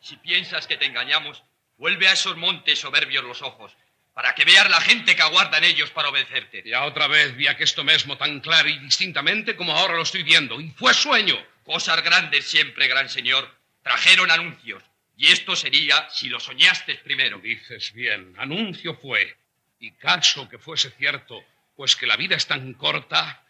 Si 0.00 0.16
piensas 0.16 0.66
que 0.66 0.76
te 0.76 0.86
engañamos, 0.86 1.42
vuelve 1.76 2.08
a 2.08 2.12
esos 2.12 2.36
montes 2.36 2.78
soberbios 2.78 3.24
los 3.24 3.42
ojos, 3.42 3.76
para 4.14 4.34
que 4.34 4.44
veas 4.44 4.68
la 4.68 4.80
gente 4.80 5.16
que 5.16 5.22
aguarda 5.22 5.58
en 5.58 5.64
ellos 5.64 5.90
para 5.90 6.08
obedecerte. 6.08 6.62
Ya 6.64 6.84
otra 6.84 7.06
vez 7.06 7.36
vi 7.36 7.46
esto 7.46 7.84
mismo 7.84 8.16
tan 8.16 8.40
claro 8.40 8.68
y 8.68 8.78
distintamente 8.78 9.56
como 9.56 9.72
ahora 9.72 9.94
lo 9.94 10.02
estoy 10.02 10.22
viendo, 10.22 10.60
y 10.60 10.70
fue 10.70 10.94
sueño. 10.94 11.36
Cosas 11.64 12.02
grandes 12.02 12.50
siempre, 12.50 12.88
gran 12.88 13.08
señor, 13.08 13.48
trajeron 13.82 14.30
anuncios, 14.30 14.82
y 15.22 15.28
esto 15.28 15.54
sería 15.54 16.10
si 16.10 16.28
lo 16.28 16.40
soñaste 16.40 16.96
primero. 16.96 17.38
Dices 17.38 17.92
bien, 17.92 18.34
anuncio 18.38 18.96
fue. 18.96 19.36
Y 19.78 19.92
caso 19.92 20.48
que 20.48 20.58
fuese 20.58 20.90
cierto, 20.90 21.44
pues 21.76 21.94
que 21.94 22.08
la 22.08 22.16
vida 22.16 22.34
es 22.34 22.48
tan 22.48 22.74
corta, 22.74 23.46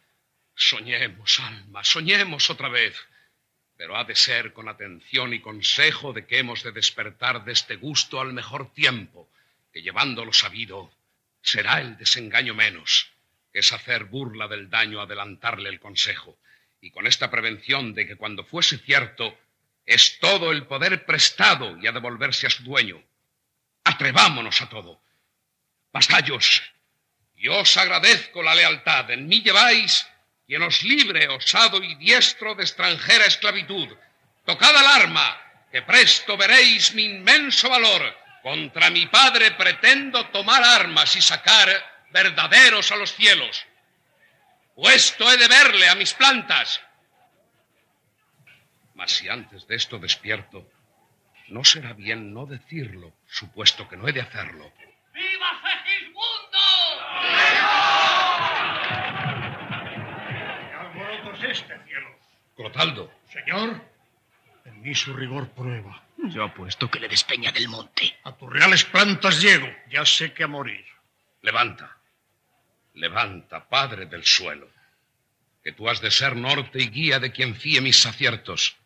soñemos, 0.55 1.41
alma, 1.41 1.83
soñemos 1.83 2.51
otra 2.51 2.69
vez. 2.69 2.95
Pero 3.79 3.97
ha 3.97 4.05
de 4.05 4.15
ser 4.15 4.53
con 4.53 4.69
atención 4.69 5.33
y 5.33 5.41
consejo 5.41 6.13
de 6.13 6.27
que 6.27 6.41
hemos 6.41 6.63
de 6.63 6.73
despertar 6.73 7.43
de 7.47 7.53
este 7.53 7.77
gusto 7.77 8.21
al 8.21 8.35
mejor 8.35 8.75
tiempo, 8.75 9.31
que 9.73 9.81
llevándolo 9.81 10.35
sabido, 10.35 10.93
será 11.41 11.81
el 11.81 11.97
desengaño 11.97 12.53
menos, 12.53 13.13
es 13.55 13.73
hacer 13.73 14.05
burla 14.05 14.47
del 14.47 14.69
daño 14.69 15.01
adelantarle 15.01 15.71
el 15.71 15.81
consejo. 15.81 16.37
Y 16.83 16.91
con 16.91 17.07
esta 17.07 17.31
prevención 17.31 17.95
de 17.95 18.07
que 18.07 18.17
cuando 18.17 18.45
fuese 18.45 18.77
cierto, 18.77 19.39
es 19.87 20.19
todo 20.21 20.53
el 20.53 20.67
poder 20.67 21.05
prestado 21.05 21.77
y 21.79 21.87
ha 21.87 21.93
de 21.93 22.01
volverse 22.01 22.47
a 22.47 22.51
su 22.51 22.63
dueño. 22.63 23.03
Atrevámonos 23.85 24.61
a 24.63 24.69
todo. 24.69 25.03
Vasallos, 25.93 26.63
yo 27.35 27.59
os 27.59 27.77
agradezco 27.77 28.43
la 28.43 28.55
lealtad. 28.55 29.11
En 29.11 29.27
mí 29.27 29.43
lleváis 29.43 30.07
quien 30.47 30.63
os 30.63 30.83
libre, 30.83 31.29
osado 31.29 31.83
y 31.83 31.95
diestro 31.97 32.55
de 32.55 32.63
extranjera 32.63 33.27
esclavitud. 33.27 33.89
Tocad 34.45 34.77
al 34.77 34.87
arma, 34.87 35.41
que 35.71 35.83
presto 35.83 36.37
veréis 36.37 36.95
mi 36.95 37.05
inmenso 37.05 37.69
valor. 37.69 38.17
Contra 38.43 38.91
mi 38.91 39.07
padre 39.07 39.53
pretendo 39.53 40.27
tomar 40.29 40.63
armas 40.63 41.15
y 41.17 41.23
sacar 41.23 41.69
verdaderos 42.11 42.91
a 42.93 42.97
los 42.97 43.13
cielos. 43.15 43.65
Puesto 44.75 45.31
he 45.31 45.37
de 45.37 45.49
verle 45.49 45.89
a 45.89 45.95
mis 45.95 46.13
plantas 46.15 46.81
mas 48.95 49.13
si 49.13 49.29
antes 49.29 49.67
de 49.67 49.77
esto 49.77 49.99
despierto, 49.99 50.69
no 51.49 51.65
será 51.65 51.93
bien 51.93 52.33
no 52.33 52.47
decirlo, 52.47 53.13
supuesto 53.27 53.89
que 53.89 53.97
no 53.97 54.09
he 54.09 54.13
de 54.13 54.21
hacerlo. 54.21 54.73
¡Viva 55.13 55.51
Segismundo! 55.63 56.59
¿Qué 60.29 60.75
alboroto 60.75 61.33
es 61.35 61.59
este, 61.59 61.85
cielo? 61.85 62.19
Clotaldo. 62.57 63.13
Señor, 63.31 63.83
en 64.65 64.81
mí 64.83 64.95
su 64.95 65.15
rigor 65.15 65.51
prueba. 65.51 66.03
Yo 66.17 66.45
apuesto 66.45 66.89
que 66.91 67.01
le 67.01 67.09
despeña 67.09 67.51
del 67.51 67.69
monte. 67.69 68.17
A 68.23 68.33
tus 68.37 68.51
reales 68.51 68.85
plantas 68.85 69.43
llego, 69.43 69.69
ya 69.91 70.07
sé 70.07 70.33
que 70.33 70.45
a 70.45 70.47
morir. 70.47 70.85
Levanta, 71.41 71.99
levanta, 72.95 73.69
padre 73.69 74.07
del 74.07 74.25
suelo, 74.25 74.71
que 75.65 75.73
tú 75.73 75.89
has 75.89 76.01
de 76.01 76.13
ser 76.13 76.37
norte 76.37 76.81
y 76.81 76.89
guía 76.89 77.19
de 77.19 77.33
quien 77.33 77.57
fíe 77.57 77.81
mis 77.81 78.07
aciertos 78.07 78.77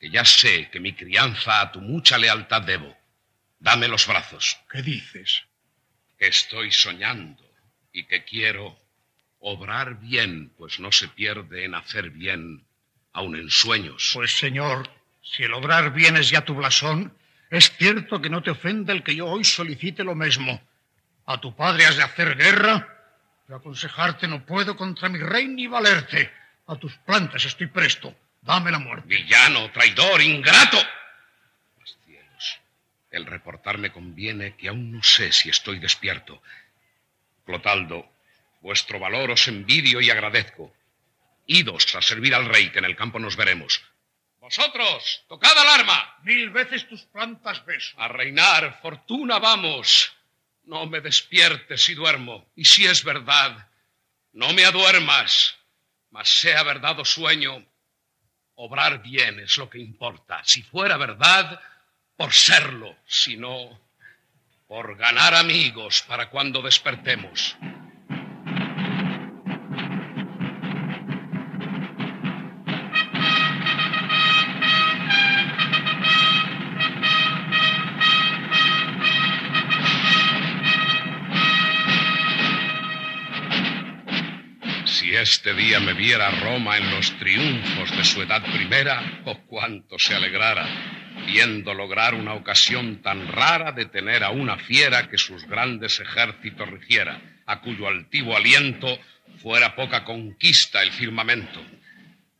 que 0.00 0.08
ya 0.08 0.24
sé 0.24 0.70
que 0.70 0.80
mi 0.80 0.94
crianza 0.94 1.60
a 1.60 1.70
tu 1.70 1.82
mucha 1.82 2.16
lealtad 2.16 2.62
debo. 2.62 2.96
Dame 3.58 3.86
los 3.86 4.06
brazos. 4.06 4.58
¿Qué 4.70 4.80
dices? 4.80 5.42
Que 6.18 6.28
estoy 6.28 6.72
soñando 6.72 7.44
y 7.92 8.04
que 8.04 8.24
quiero 8.24 8.80
obrar 9.40 10.00
bien, 10.00 10.54
pues 10.56 10.80
no 10.80 10.90
se 10.90 11.08
pierde 11.08 11.66
en 11.66 11.74
hacer 11.74 12.10
bien, 12.10 12.64
aun 13.12 13.36
en 13.36 13.50
sueños. 13.50 14.12
Pues, 14.14 14.38
señor, 14.38 14.88
si 15.22 15.42
el 15.42 15.52
obrar 15.52 15.92
bien 15.92 16.16
es 16.16 16.30
ya 16.30 16.46
tu 16.46 16.54
blasón, 16.54 17.14
es 17.50 17.70
cierto 17.76 18.22
que 18.22 18.30
no 18.30 18.42
te 18.42 18.52
ofenda 18.52 18.94
el 18.94 19.02
que 19.02 19.14
yo 19.14 19.26
hoy 19.26 19.44
solicite 19.44 20.02
lo 20.02 20.14
mismo. 20.14 20.62
A 21.26 21.38
tu 21.38 21.54
padre 21.54 21.84
has 21.84 21.96
de 21.96 22.02
hacer 22.02 22.36
guerra. 22.36 22.88
Yo 23.46 23.56
aconsejarte 23.56 24.26
no 24.28 24.46
puedo 24.46 24.76
contra 24.76 25.10
mi 25.10 25.18
rey 25.18 25.46
ni 25.46 25.66
valerte. 25.66 26.32
A 26.68 26.76
tus 26.76 26.96
plantas 26.98 27.44
estoy 27.44 27.66
presto. 27.66 28.14
Dame 28.42 28.70
la 28.70 28.78
muerte. 28.78 29.06
Villano, 29.06 29.70
traidor, 29.70 30.22
ingrato. 30.22 30.78
Mas 31.78 31.96
cielos, 32.04 32.60
el 33.10 33.26
reportarme 33.26 33.92
conviene 33.92 34.56
que 34.56 34.68
aún 34.68 34.92
no 34.92 35.02
sé 35.02 35.32
si 35.32 35.50
estoy 35.50 35.78
despierto. 35.78 36.42
Clotaldo, 37.44 38.10
vuestro 38.60 38.98
valor 38.98 39.30
os 39.30 39.48
envidio 39.48 40.00
y 40.00 40.10
agradezco. 40.10 40.74
Idos 41.46 41.94
a 41.94 42.02
servir 42.02 42.34
al 42.34 42.46
rey, 42.46 42.70
que 42.70 42.78
en 42.78 42.84
el 42.84 42.96
campo 42.96 43.18
nos 43.18 43.36
veremos. 43.36 43.82
Vosotros, 44.40 45.24
tocad 45.28 45.56
al 45.58 45.68
arma. 45.80 46.16
Mil 46.22 46.50
veces 46.50 46.88
tus 46.88 47.02
plantas 47.02 47.64
beso. 47.66 48.00
A 48.00 48.08
reinar, 48.08 48.80
fortuna 48.80 49.38
vamos. 49.38 50.12
No 50.64 50.86
me 50.86 51.00
despiertes 51.00 51.82
si 51.82 51.94
duermo. 51.94 52.50
Y 52.56 52.64
si 52.64 52.86
es 52.86 53.04
verdad, 53.04 53.68
no 54.32 54.52
me 54.54 54.64
aduermas. 54.64 55.56
Mas 56.10 56.28
sea 56.28 56.62
verdad 56.62 56.98
o 57.00 57.04
sueño, 57.04 57.64
Obrar 58.62 59.00
bien 59.00 59.40
es 59.40 59.56
lo 59.56 59.70
que 59.70 59.78
importa. 59.78 60.42
Si 60.44 60.62
fuera 60.62 60.98
verdad, 60.98 61.58
por 62.14 62.30
serlo, 62.34 62.94
si 63.06 63.38
no, 63.38 63.80
por 64.68 64.98
ganar 64.98 65.34
amigos 65.34 66.04
para 66.06 66.28
cuando 66.28 66.60
despertemos. 66.60 67.56
Este 85.16 85.54
día 85.54 85.80
me 85.80 85.94
viera 85.94 86.30
Roma 86.30 86.76
en 86.76 86.90
los 86.90 87.10
triunfos 87.18 87.90
de 87.96 88.04
su 88.04 88.22
edad 88.22 88.42
primera, 88.42 89.22
oh 89.24 89.38
cuánto 89.46 89.98
se 89.98 90.14
alegrara, 90.14 90.66
viendo 91.26 91.74
lograr 91.74 92.14
una 92.14 92.34
ocasión 92.34 93.02
tan 93.02 93.26
rara 93.26 93.72
de 93.72 93.86
tener 93.86 94.22
a 94.22 94.30
una 94.30 94.56
fiera 94.56 95.08
que 95.08 95.18
sus 95.18 95.44
grandes 95.46 96.00
ejércitos 96.00 96.68
rigiera, 96.68 97.20
a 97.46 97.60
cuyo 97.60 97.88
altivo 97.88 98.36
aliento 98.36 98.98
fuera 99.42 99.74
poca 99.74 100.04
conquista 100.04 100.82
el 100.82 100.92
firmamento. 100.92 101.60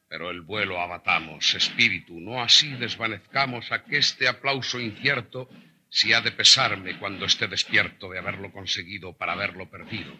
Pero 0.08 0.30
el 0.30 0.42
vuelo 0.42 0.80
abatamos, 0.80 1.54
espíritu, 1.54 2.20
no 2.20 2.42
así 2.42 2.68
desvanezcamos 2.72 3.72
a 3.72 3.84
que 3.84 3.98
este 3.98 4.28
aplauso 4.28 4.78
incierto 4.78 5.48
si 5.88 6.12
ha 6.12 6.20
de 6.20 6.30
pesarme 6.30 6.98
cuando 6.98 7.26
esté 7.26 7.48
despierto 7.48 8.10
de 8.10 8.18
haberlo 8.18 8.52
conseguido 8.52 9.12
para 9.16 9.32
haberlo 9.32 9.68
perdido 9.68 10.12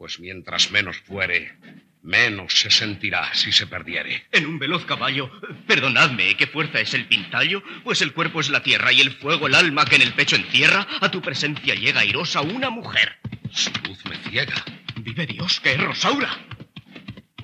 Pues 0.00 0.18
mientras 0.18 0.70
menos 0.70 0.96
fuere, 0.96 1.58
menos 2.00 2.58
se 2.58 2.70
sentirá 2.70 3.34
si 3.34 3.52
se 3.52 3.66
perdiere. 3.66 4.26
En 4.32 4.46
un 4.46 4.58
veloz 4.58 4.86
caballo, 4.86 5.30
perdonadme, 5.66 6.38
¿qué 6.38 6.46
fuerza 6.46 6.80
es 6.80 6.94
el 6.94 7.06
pintallo? 7.06 7.62
Pues 7.84 8.00
el 8.00 8.14
cuerpo 8.14 8.40
es 8.40 8.48
la 8.48 8.62
tierra 8.62 8.94
y 8.94 9.02
el 9.02 9.10
fuego 9.10 9.46
el 9.46 9.54
alma 9.54 9.84
que 9.84 9.96
en 9.96 10.02
el 10.02 10.14
pecho 10.14 10.36
encierra. 10.36 10.86
A 11.02 11.10
tu 11.10 11.20
presencia 11.20 11.74
llega 11.74 12.00
airosa 12.00 12.40
una 12.40 12.70
mujer. 12.70 13.18
Su 13.52 13.70
luz 13.86 14.02
me 14.06 14.16
ciega. 14.16 14.54
Vive 14.96 15.26
Dios, 15.26 15.60
que 15.60 15.72
es 15.72 15.80
Rosaura. 15.82 16.34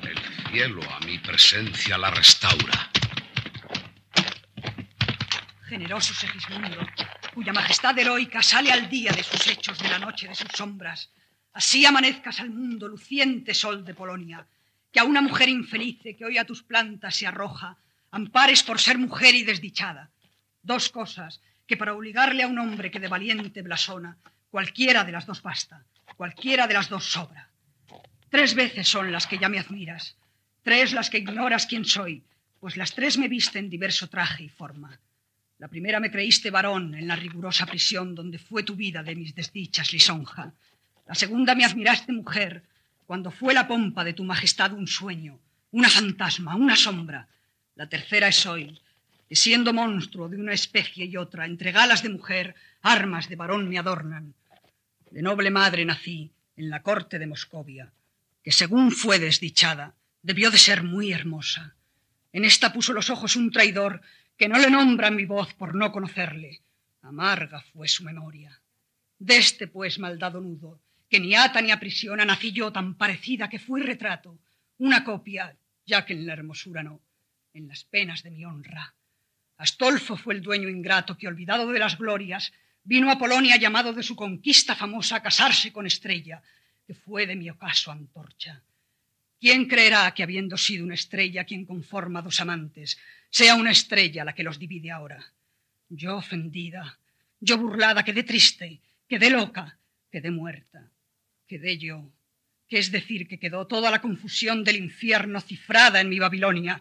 El 0.01 0.19
cielo 0.51 0.81
a 0.91 1.01
mi 1.01 1.19
presencia 1.19 1.99
la 1.99 2.11
restaura. 2.11 2.91
Generoso 5.69 6.15
Segismundo, 6.15 6.89
cuya 7.35 7.53
majestad 7.53 7.99
heroica 7.99 8.43
sale 8.43 8.73
al 8.73 8.89
día 8.89 9.13
de 9.13 9.23
sus 9.23 9.47
hechos, 9.47 9.79
de 9.79 9.91
la 9.91 9.99
noche 9.99 10.27
de 10.27 10.35
sus 10.35 10.49
sombras. 10.55 11.11
Así 11.57 11.87
amanezcas 11.87 12.41
al 12.41 12.51
mundo, 12.51 12.87
luciente 12.87 13.55
sol 13.55 13.83
de 13.83 13.95
Polonia, 13.95 14.47
que 14.93 15.01
a 15.01 15.05
una 15.05 15.23
mujer 15.23 15.49
infelice 15.49 16.15
que 16.15 16.27
hoy 16.27 16.37
a 16.37 16.45
tus 16.45 16.63
plantas 16.63 17.17
se 17.17 17.27
arroja, 17.27 17.79
ampares 18.11 18.63
por 18.63 18.79
ser 18.79 18.99
mujer 18.99 19.35
y 19.35 19.43
desdichada. 19.43 20.11
Dos 20.63 20.91
cosas 20.91 21.41
que 21.67 21.79
para 21.79 21.95
obligarle 21.95 22.43
a 22.43 22.47
un 22.47 22.59
hombre 22.59 22.91
que 22.91 23.01
de 23.01 23.09
valiente 23.09 23.63
blasona, 23.63 24.19
cualquiera 24.51 25.03
de 25.03 25.13
las 25.13 25.25
dos 25.25 25.41
basta, 25.41 25.83
cualquiera 26.19 26.67
de 26.67 26.75
las 26.75 26.91
dos 26.91 27.07
sobra. 27.07 27.49
Tres 28.29 28.55
veces 28.55 28.87
son 28.87 29.11
las 29.11 29.27
que 29.27 29.39
ya 29.39 29.49
me 29.49 29.59
admiras, 29.59 30.15
tres 30.63 30.93
las 30.93 31.09
que 31.09 31.21
ignoras 31.25 31.65
quién 31.65 31.87
soy, 31.87 32.23
pues 32.61 32.77
las 32.77 32.93
tres 32.93 33.17
me 33.17 33.29
viste 33.29 33.59
en 33.59 33.71
diverso 33.71 34.11
traje 34.11 34.43
y 34.43 34.51
forma. 34.51 35.01
La 35.57 35.69
primera 35.69 36.01
me 36.01 36.11
creíste 36.11 36.51
varón 36.51 36.95
en 36.95 37.09
la 37.09 37.17
rigurosa 37.17 37.65
prisión 37.65 38.15
donde 38.15 38.39
fue 38.39 38.63
tu 38.63 38.77
vida 38.77 39.03
de 39.03 39.17
mis 39.17 39.35
desdichas 39.35 39.91
lisonja. 39.95 40.53
La 41.07 41.15
segunda 41.15 41.55
me 41.55 41.65
admiraste 41.65 42.13
mujer 42.13 42.65
cuando 43.07 43.31
fue 43.31 43.55
la 43.55 43.69
pompa 43.69 44.03
de 44.03 44.13
tu 44.13 44.25
majestad 44.25 44.73
un 44.73 44.89
sueño, 44.89 45.39
una 45.71 45.89
fantasma, 45.89 46.57
una 46.57 46.75
sombra. 46.75 47.29
La 47.77 47.89
tercera 47.89 48.29
es 48.29 48.45
hoy, 48.47 48.77
que 49.29 49.37
siendo 49.37 49.73
monstruo 49.73 50.29
de 50.29 50.37
una 50.37 50.53
especie 50.53 51.05
y 51.05 51.17
otra, 51.17 51.47
entre 51.47 51.71
galas 51.71 52.03
de 52.03 52.09
mujer, 52.09 52.57
armas 52.83 53.29
de 53.29 53.37
varón 53.37 53.69
me 53.69 53.79
adornan. 53.79 54.35
De 55.11 55.23
noble 55.23 55.51
madre 55.51 55.85
nací 55.85 56.33
en 56.57 56.71
la 56.71 56.83
corte 56.83 57.19
de 57.21 57.29
Moscovia, 57.29 57.93
que 58.43 58.51
según 58.51 58.91
fue 58.91 59.21
desdichada, 59.21 59.95
debió 60.23 60.51
de 60.51 60.59
ser 60.59 60.83
muy 60.83 61.13
hermosa. 61.13 61.77
En 62.33 62.45
esta 62.45 62.73
puso 62.73 62.93
los 62.93 63.11
ojos 63.11 63.37
un 63.37 63.53
traidor 63.53 64.03
que 64.37 64.49
no 64.49 64.59
le 64.59 64.71
nombra 64.71 65.11
mi 65.11 65.25
voz 65.25 65.55
por 65.55 65.75
no 65.75 65.93
conocerle. 65.93 66.61
Amarga 67.03 67.65
fue 67.73 67.87
su 67.87 68.03
memoria. 68.03 68.61
De 69.19 69.37
este, 69.37 69.69
pues, 69.69 69.99
maldado 69.99 70.41
nudo, 70.41 70.81
que 71.09 71.21
ni 71.21 71.35
ata 71.35 71.61
ni 71.61 71.71
aprisiona, 71.71 72.25
nací 72.25 72.53
yo 72.53 72.73
tan 72.73 72.97
parecida 72.97 73.49
que 73.49 73.59
fui 73.59 73.83
retrato, 73.83 74.39
una 74.79 75.05
copia, 75.05 75.57
ya 75.85 76.05
que 76.05 76.15
en 76.15 76.27
la 76.27 76.33
hermosura 76.35 76.83
no, 76.83 77.01
en 77.55 77.69
las 77.69 77.85
penas 77.85 78.23
de 78.23 78.31
mi 78.31 78.45
honra. 78.45 78.95
Astolfo 79.59 80.17
fue 80.17 80.35
el 80.35 80.43
dueño 80.43 80.69
ingrato 80.69 81.17
que, 81.17 81.29
olvidado 81.29 81.71
de 81.71 81.79
las 81.79 81.97
glorias, 81.97 82.53
vino 82.83 83.11
a 83.11 83.19
Polonia 83.19 83.57
llamado 83.57 83.93
de 83.93 84.03
su 84.03 84.15
conquista 84.15 84.75
famosa 84.75 85.17
a 85.17 85.23
casarse 85.23 85.73
con 85.73 85.87
Estrella, 85.87 86.43
que 86.87 86.95
fue 86.95 87.27
de 87.27 87.37
mi 87.37 87.49
ocaso 87.51 87.91
antorcha. 87.91 88.63
¿Quién 89.41 89.67
creerá 89.67 90.13
que 90.15 90.23
habiendo 90.23 90.57
sido 90.57 90.85
una 90.85 90.95
estrella 90.95 91.45
quien 91.45 91.67
conforma 91.67 92.23
dos 92.23 92.41
amantes, 92.41 92.99
sea 93.31 93.55
una 93.55 93.71
estrella 93.71 94.25
la 94.25 94.35
que 94.35 94.43
los 94.43 94.59
divide 94.59 94.91
ahora? 94.91 95.25
Yo 95.89 96.17
ofendida, 96.17 96.99
yo 97.41 97.59
burlada, 97.59 98.05
quedé 98.05 98.23
triste, 98.23 98.81
quedé 99.09 99.31
loca, 99.31 99.79
quedé 100.11 100.31
muerta, 100.31 100.91
quedé 101.47 101.79
yo, 101.79 102.13
que 102.69 102.79
es 102.79 102.91
decir, 102.91 103.29
que 103.29 103.39
quedó 103.39 103.67
toda 103.67 103.91
la 103.91 104.01
confusión 104.01 104.65
del 104.65 104.77
infierno 104.77 105.41
cifrada 105.41 106.01
en 106.01 106.09
mi 106.09 106.19
Babilonia, 106.19 106.81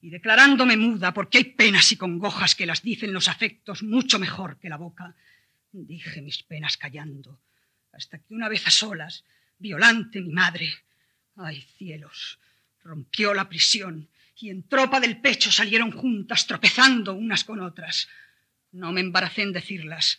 y 0.00 0.10
declarándome 0.10 0.76
muda, 0.76 1.12
porque 1.12 1.38
hay 1.38 1.44
penas 1.44 1.90
y 1.92 1.96
congojas 1.96 2.54
que 2.54 2.66
las 2.66 2.82
dicen 2.82 3.12
los 3.12 3.28
afectos 3.28 3.82
mucho 3.82 4.18
mejor 4.18 4.58
que 4.58 4.68
la 4.68 4.76
boca, 4.76 5.16
dije 5.72 6.22
mis 6.22 6.42
penas 6.42 6.76
callando, 6.76 7.40
hasta 7.92 8.18
que 8.18 8.34
una 8.34 8.48
vez 8.48 8.66
a 8.66 8.70
solas, 8.70 9.24
violante 9.58 10.20
mi 10.20 10.32
madre, 10.32 10.68
Ay, 11.36 11.60
cielos, 11.76 12.38
rompió 12.82 13.34
la 13.34 13.48
prisión 13.48 14.08
y 14.38 14.48
en 14.48 14.66
tropa 14.66 15.00
del 15.00 15.20
pecho 15.20 15.52
salieron 15.52 15.90
juntas, 15.90 16.46
tropezando 16.46 17.12
unas 17.12 17.44
con 17.44 17.60
otras. 17.60 18.08
No 18.72 18.90
me 18.92 19.02
embaracé 19.02 19.42
en 19.42 19.52
decirlas, 19.52 20.18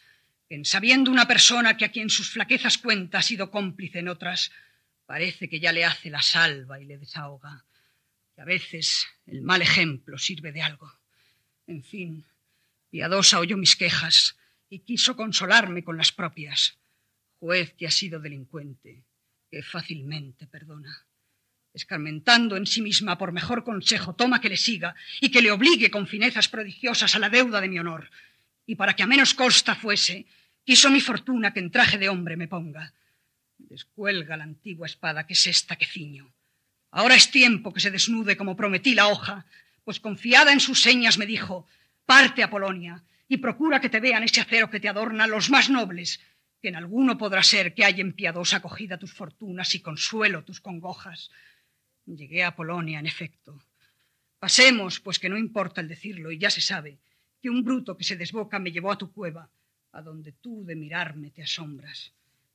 en 0.49 0.65
sabiendo 0.65 1.11
una 1.11 1.27
persona 1.27 1.77
que 1.77 1.85
a 1.85 1.91
quien 1.91 2.09
sus 2.09 2.29
flaquezas 2.29 2.77
cuenta 2.77 3.19
ha 3.19 3.21
sido 3.21 3.51
cómplice 3.51 3.99
en 3.99 4.07
otras, 4.07 4.51
parece 5.05 5.49
que 5.49 5.59
ya 5.59 5.71
le 5.71 5.85
hace 5.85 6.09
la 6.09 6.21
salva 6.21 6.79
y 6.79 6.85
le 6.85 6.97
desahoga, 6.97 7.65
que 8.35 8.41
a 8.41 8.45
veces 8.45 9.07
el 9.25 9.41
mal 9.41 9.61
ejemplo 9.61 10.17
sirve 10.17 10.51
de 10.51 10.61
algo. 10.61 10.91
En 11.67 11.83
fin, 11.83 12.25
piadosa 12.89 13.39
oyó 13.39 13.57
mis 13.57 13.75
quejas 13.75 14.37
y 14.69 14.79
quiso 14.79 15.15
consolarme 15.15 15.83
con 15.83 15.97
las 15.97 16.11
propias. 16.11 16.77
Juez 17.39 17.73
que 17.73 17.87
ha 17.87 17.91
sido 17.91 18.19
delincuente, 18.19 19.03
que 19.51 19.61
fácilmente 19.61 20.47
perdona 20.47 21.07
escarmentando 21.77 22.57
en 22.57 22.65
sí 22.65 22.81
misma 22.81 23.17
por 23.17 23.31
mejor 23.31 23.63
consejo, 23.63 24.15
toma 24.15 24.41
que 24.41 24.49
le 24.49 24.57
siga 24.57 24.95
y 25.21 25.29
que 25.29 25.41
le 25.41 25.51
obligue 25.51 25.91
con 25.91 26.07
finezas 26.07 26.49
prodigiosas 26.49 27.15
a 27.15 27.19
la 27.19 27.29
deuda 27.29 27.61
de 27.61 27.69
mi 27.69 27.77
honor. 27.79 28.09
Y 28.65 28.75
para 28.75 28.95
que 28.95 29.03
a 29.03 29.07
menos 29.07 29.33
costa 29.33 29.75
fuese, 29.75 30.25
quiso 30.67 30.91
mi 30.91 30.99
fortuna 30.99 31.53
que 31.53 31.61
en 31.61 31.71
traje 31.71 31.97
de 31.97 32.09
hombre 32.09 32.35
me 32.35 32.49
ponga. 32.49 32.91
Descuelga 33.57 34.35
la 34.35 34.43
antigua 34.43 34.85
espada 34.85 35.25
que 35.25 35.31
es 35.31 35.47
esta 35.47 35.77
que 35.77 35.85
ciño. 35.85 36.25
Ahora 36.91 37.15
es 37.15 37.31
tiempo 37.31 37.73
que 37.73 37.79
se 37.79 37.89
desnude 37.89 38.35
como 38.35 38.57
prometí 38.57 38.93
la 38.93 39.07
hoja, 39.07 39.45
pues 39.85 40.01
confiada 40.01 40.51
en 40.51 40.59
sus 40.59 40.81
señas 40.81 41.17
me 41.17 41.25
dijo, 41.25 41.65
parte 42.05 42.43
a 42.43 42.49
Polonia 42.49 43.01
y 43.29 43.37
procura 43.37 43.79
que 43.79 43.87
te 43.87 44.01
vean 44.01 44.23
ese 44.23 44.41
acero 44.41 44.69
que 44.69 44.81
te 44.81 44.89
adorna 44.89 45.25
los 45.25 45.49
más 45.49 45.69
nobles, 45.69 46.19
que 46.61 46.67
en 46.67 46.75
alguno 46.75 47.17
podrá 47.17 47.43
ser 47.43 47.73
que 47.73 47.85
haya 47.85 48.01
en 48.01 48.11
piadosa 48.11 48.57
acogida 48.57 48.99
tus 48.99 49.13
fortunas 49.13 49.73
y 49.73 49.79
consuelo 49.79 50.43
tus 50.43 50.59
congojas. 50.59 51.31
Llegué 52.05 52.43
a 52.43 52.57
Polonia, 52.57 52.99
en 52.99 53.05
efecto. 53.05 53.63
Pasemos, 54.37 54.99
pues 54.99 55.17
que 55.17 55.29
no 55.29 55.37
importa 55.37 55.79
el 55.79 55.87
decirlo, 55.87 56.29
y 56.29 56.37
ya 56.37 56.49
se 56.49 56.59
sabe, 56.59 56.97
que 57.41 57.49
un 57.49 57.63
bruto 57.63 57.95
que 57.95 58.03
se 58.03 58.17
desboca 58.17 58.59
me 58.59 58.73
llevó 58.73 58.91
a 58.91 58.97
tu 58.97 59.13
cueva, 59.13 59.49
a 59.93 60.01
donde 60.01 60.31
tú 60.31 60.65
de 60.65 60.75
mirarme 60.75 61.31
te 61.31 61.43
asombras. 61.43 62.11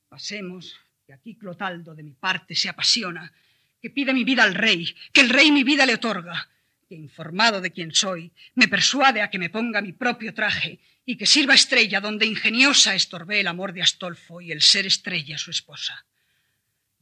Pasemos, 0.09 0.77
que 1.07 1.13
aquí 1.13 1.37
Clotaldo 1.37 1.95
de 1.95 2.03
mi 2.03 2.13
parte 2.13 2.55
se 2.55 2.69
apasiona, 2.69 3.33
que 3.81 3.91
pide 3.91 4.15
mi 4.15 4.25
vida 4.25 4.45
al 4.45 4.55
rey, 4.55 4.95
que 5.13 5.21
el 5.23 5.31
rey 5.31 5.51
mi 5.51 5.65
vida 5.65 5.85
le 5.87 5.95
otorga, 5.95 6.49
que 6.89 6.95
informado 6.95 7.61
de 7.61 7.73
quién 7.73 7.95
soy, 7.95 8.31
me 8.55 8.69
persuade 8.69 9.23
a 9.23 9.31
que 9.31 9.39
me 9.39 9.51
ponga 9.51 9.81
mi 9.83 9.93
propio 9.93 10.33
traje 10.35 10.79
y 11.05 11.17
que 11.17 11.27
sirva 11.27 11.55
estrella 11.55 12.01
donde 12.01 12.27
ingeniosa 12.27 12.95
estorbé 12.95 13.41
el 13.41 13.49
amor 13.49 13.73
de 13.73 13.83
Astolfo 13.83 14.41
y 14.41 14.53
el 14.53 14.63
ser 14.63 14.87
estrella 14.87 15.37
su 15.39 15.51
esposa. 15.51 16.07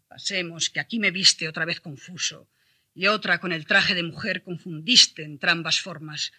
Pasemos, 0.09 0.71
que 0.71 0.81
aquí 0.81 0.99
me 0.99 1.11
viste 1.11 1.49
otra 1.49 1.65
vez 1.65 1.81
confuso, 1.81 2.49
y 2.95 3.07
otra 3.07 3.39
con 3.39 3.53
el 3.53 3.67
traje 3.67 3.95
de 3.95 4.03
mujer 4.03 4.43
confundiste 4.43 5.23
entrambas 5.23 5.81
formas. 5.81 6.33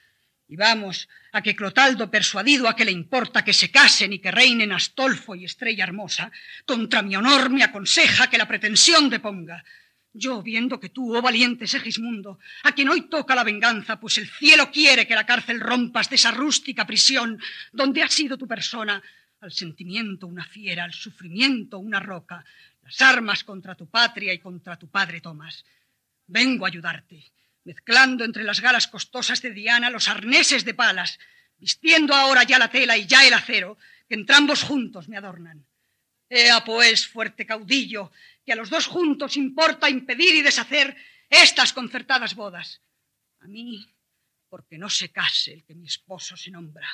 Y 0.51 0.57
vamos 0.57 1.07
a 1.31 1.41
que 1.41 1.55
Clotaldo, 1.55 2.11
persuadido 2.11 2.67
a 2.67 2.75
que 2.75 2.83
le 2.83 2.91
importa 2.91 3.41
que 3.41 3.53
se 3.53 3.71
casen 3.71 4.11
y 4.11 4.19
que 4.19 4.31
reinen 4.31 4.73
Astolfo 4.73 5.33
y 5.33 5.45
Estrella 5.45 5.85
Hermosa, 5.85 6.29
contra 6.65 7.01
mi 7.01 7.15
honor 7.15 7.49
me 7.49 7.63
aconseja 7.63 8.29
que 8.29 8.37
la 8.37 8.49
pretensión 8.49 9.09
deponga. 9.09 9.63
Yo, 10.11 10.43
viendo 10.43 10.77
que 10.77 10.89
tú, 10.89 11.15
oh 11.15 11.21
valiente 11.21 11.67
Segismundo, 11.67 12.37
a 12.63 12.73
quien 12.73 12.89
hoy 12.89 13.03
toca 13.03 13.33
la 13.33 13.45
venganza, 13.45 13.97
pues 13.97 14.17
el 14.17 14.27
cielo 14.27 14.69
quiere 14.69 15.07
que 15.07 15.15
la 15.15 15.25
cárcel 15.25 15.61
rompas 15.61 16.09
de 16.09 16.17
esa 16.17 16.31
rústica 16.31 16.85
prisión 16.85 17.41
donde 17.71 18.03
ha 18.03 18.09
sido 18.09 18.37
tu 18.37 18.45
persona, 18.45 19.01
al 19.39 19.53
sentimiento 19.53 20.27
una 20.27 20.43
fiera, 20.43 20.83
al 20.83 20.91
sufrimiento 20.91 21.79
una 21.79 22.01
roca, 22.01 22.43
las 22.83 23.01
armas 23.01 23.45
contra 23.45 23.75
tu 23.75 23.89
patria 23.89 24.33
y 24.33 24.39
contra 24.39 24.75
tu 24.75 24.89
padre 24.89 25.21
Tomás. 25.21 25.63
Vengo 26.27 26.65
a 26.65 26.67
ayudarte, 26.67 27.23
mezclando 27.63 28.25
entre 28.25 28.43
las 28.43 28.59
galas 28.59 28.87
costosas 28.87 29.41
de 29.41 29.51
Diana 29.51 29.89
los 29.89 30.07
arneses 30.07 30.65
de 30.65 30.73
palas, 30.73 31.19
vistiendo 31.57 32.13
ahora 32.13 32.43
ya 32.43 32.57
la 32.57 32.69
tela 32.69 32.97
y 32.97 33.05
ya 33.05 33.25
el 33.25 33.33
acero, 33.33 33.77
que 34.07 34.15
entrambos 34.15 34.63
juntos 34.63 35.07
me 35.07 35.17
adornan. 35.17 35.65
Ea, 36.29 36.63
pues, 36.63 37.07
fuerte 37.07 37.45
caudillo, 37.45 38.11
que 38.45 38.53
a 38.53 38.55
los 38.55 38.69
dos 38.69 38.87
juntos 38.87 39.37
importa 39.37 39.89
impedir 39.89 40.33
y 40.35 40.41
deshacer 40.41 40.95
estas 41.29 41.73
concertadas 41.73 42.35
bodas. 42.35 42.81
A 43.39 43.47
mí, 43.47 43.85
porque 44.49 44.77
no 44.77 44.89
se 44.89 45.11
case 45.11 45.53
el 45.53 45.63
que 45.63 45.75
mi 45.75 45.87
esposo 45.87 46.35
se 46.35 46.51
nombra, 46.51 46.87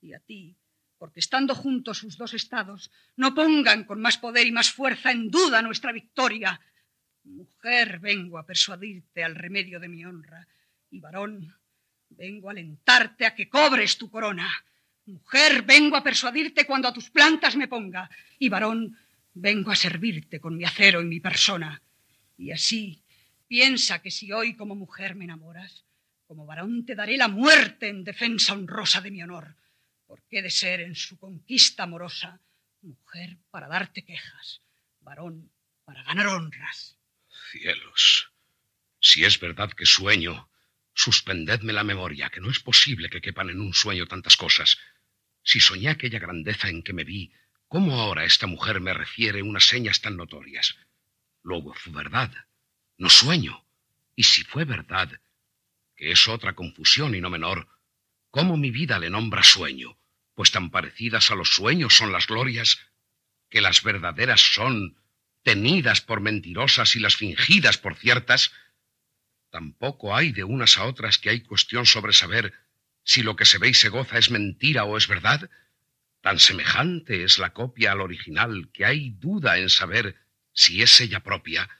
y 0.00 0.12
a 0.12 0.20
ti, 0.20 0.56
porque 0.98 1.20
estando 1.20 1.54
juntos 1.54 1.98
sus 1.98 2.16
dos 2.16 2.34
estados, 2.34 2.90
no 3.16 3.34
pongan 3.34 3.84
con 3.84 4.00
más 4.00 4.18
poder 4.18 4.46
y 4.46 4.52
más 4.52 4.70
fuerza 4.70 5.10
en 5.10 5.30
duda 5.30 5.62
nuestra 5.62 5.92
victoria. 5.92 6.60
Mujer, 7.26 7.98
vengo 7.98 8.38
a 8.38 8.46
persuadirte 8.46 9.22
al 9.22 9.34
remedio 9.34 9.78
de 9.78 9.88
mi 9.88 10.04
honra, 10.04 10.46
y 10.90 11.00
varón, 11.00 11.54
vengo 12.08 12.48
a 12.48 12.52
alentarte 12.52 13.26
a 13.26 13.34
que 13.34 13.48
cobres 13.48 13.98
tu 13.98 14.10
corona. 14.10 14.48
Mujer, 15.06 15.62
vengo 15.62 15.96
a 15.96 16.02
persuadirte 16.02 16.66
cuando 16.66 16.88
a 16.88 16.92
tus 16.92 17.10
plantas 17.10 17.56
me 17.56 17.68
ponga, 17.68 18.10
y 18.38 18.48
varón, 18.48 18.96
Vengo 19.38 19.70
a 19.70 19.76
servirte 19.76 20.40
con 20.40 20.56
mi 20.56 20.64
acero 20.64 21.02
y 21.02 21.04
mi 21.04 21.20
persona. 21.20 21.82
Y 22.38 22.52
así, 22.52 23.04
piensa 23.46 24.00
que 24.00 24.10
si 24.10 24.32
hoy 24.32 24.56
como 24.56 24.74
mujer 24.74 25.14
me 25.14 25.24
enamoras, 25.24 25.84
como 26.26 26.46
varón 26.46 26.86
te 26.86 26.94
daré 26.94 27.18
la 27.18 27.28
muerte 27.28 27.88
en 27.88 28.02
defensa 28.02 28.54
honrosa 28.54 29.02
de 29.02 29.10
mi 29.10 29.22
honor, 29.22 29.54
porque 30.06 30.38
he 30.38 30.42
de 30.42 30.48
ser 30.48 30.80
en 30.80 30.94
su 30.94 31.18
conquista 31.18 31.82
amorosa 31.82 32.40
mujer 32.80 33.36
para 33.50 33.68
darte 33.68 34.06
quejas, 34.06 34.62
varón 35.00 35.52
para 35.84 36.02
ganar 36.04 36.28
honras. 36.28 36.95
Cielos, 37.58 38.32
si 39.00 39.24
es 39.24 39.40
verdad 39.40 39.72
que 39.72 39.86
sueño, 39.86 40.50
suspendedme 40.94 41.72
la 41.72 41.84
memoria, 41.84 42.28
que 42.28 42.40
no 42.40 42.50
es 42.50 42.60
posible 42.60 43.08
que 43.08 43.20
quepan 43.20 43.50
en 43.50 43.60
un 43.60 43.72
sueño 43.72 44.06
tantas 44.06 44.36
cosas. 44.36 44.78
Si 45.42 45.60
soñé 45.60 45.88
aquella 45.88 46.18
grandeza 46.18 46.68
en 46.68 46.82
que 46.82 46.92
me 46.92 47.04
vi, 47.04 47.32
¿cómo 47.66 48.00
ahora 48.00 48.24
esta 48.24 48.46
mujer 48.46 48.80
me 48.80 48.92
refiere 48.92 49.42
unas 49.42 49.64
señas 49.64 50.00
tan 50.00 50.16
notorias? 50.16 50.76
Luego 51.42 51.72
fue 51.74 51.92
verdad, 51.92 52.30
no 52.98 53.08
sueño. 53.08 53.64
Y 54.14 54.24
si 54.24 54.44
fue 54.44 54.64
verdad, 54.64 55.10
que 55.96 56.10
es 56.10 56.28
otra 56.28 56.54
confusión 56.54 57.14
y 57.14 57.20
no 57.20 57.30
menor, 57.30 57.68
¿cómo 58.30 58.56
mi 58.56 58.70
vida 58.70 58.98
le 58.98 59.08
nombra 59.08 59.42
sueño? 59.42 59.98
Pues 60.34 60.50
tan 60.50 60.70
parecidas 60.70 61.30
a 61.30 61.34
los 61.34 61.54
sueños 61.54 61.96
son 61.96 62.12
las 62.12 62.26
glorias, 62.26 62.78
que 63.48 63.60
las 63.60 63.82
verdaderas 63.82 64.40
son 64.40 64.98
tenidas 65.46 66.00
por 66.00 66.20
mentirosas 66.20 66.96
y 66.96 66.98
las 66.98 67.14
fingidas 67.14 67.78
por 67.78 67.94
ciertas, 67.94 68.50
tampoco 69.48 70.16
hay 70.16 70.32
de 70.32 70.42
unas 70.42 70.76
a 70.76 70.86
otras 70.86 71.18
que 71.18 71.30
hay 71.30 71.42
cuestión 71.42 71.86
sobre 71.86 72.12
saber 72.12 72.52
si 73.04 73.22
lo 73.22 73.36
que 73.36 73.44
se 73.44 73.58
ve 73.58 73.68
y 73.68 73.74
se 73.74 73.88
goza 73.88 74.18
es 74.18 74.32
mentira 74.32 74.82
o 74.82 74.96
es 74.96 75.06
verdad. 75.06 75.48
Tan 76.20 76.40
semejante 76.40 77.22
es 77.22 77.38
la 77.38 77.52
copia 77.52 77.92
al 77.92 78.00
original 78.00 78.70
que 78.72 78.84
hay 78.84 79.10
duda 79.10 79.56
en 79.58 79.70
saber 79.70 80.16
si 80.52 80.82
es 80.82 81.00
ella 81.00 81.20
propia. 81.20 81.70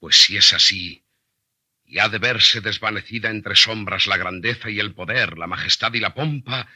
Pues 0.00 0.22
si 0.22 0.36
es 0.36 0.52
así, 0.52 1.04
y 1.84 2.00
ha 2.00 2.08
de 2.08 2.18
verse 2.18 2.60
desvanecida 2.60 3.30
entre 3.30 3.54
sombras 3.54 4.08
la 4.08 4.16
grandeza 4.16 4.68
y 4.68 4.80
el 4.80 4.94
poder, 4.94 5.38
la 5.38 5.46
majestad 5.46 5.94
y 5.94 6.00
la 6.00 6.12
pompa, 6.12 6.66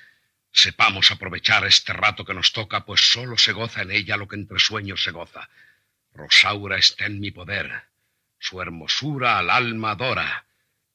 sepamos 0.52 1.10
aprovechar 1.10 1.66
este 1.66 1.92
rato 1.92 2.24
que 2.24 2.34
nos 2.34 2.52
toca, 2.52 2.84
pues 2.84 3.00
sólo 3.00 3.36
se 3.36 3.50
goza 3.50 3.82
en 3.82 3.90
ella 3.90 4.16
lo 4.16 4.28
que 4.28 4.36
entre 4.36 4.60
sueños 4.60 5.02
se 5.02 5.10
goza. 5.10 5.48
Rosaura 6.18 6.76
está 6.78 7.06
en 7.06 7.20
mi 7.20 7.30
poder, 7.30 7.84
su 8.40 8.60
hermosura 8.60 9.38
al 9.38 9.50
alma 9.50 9.92
adora. 9.92 10.46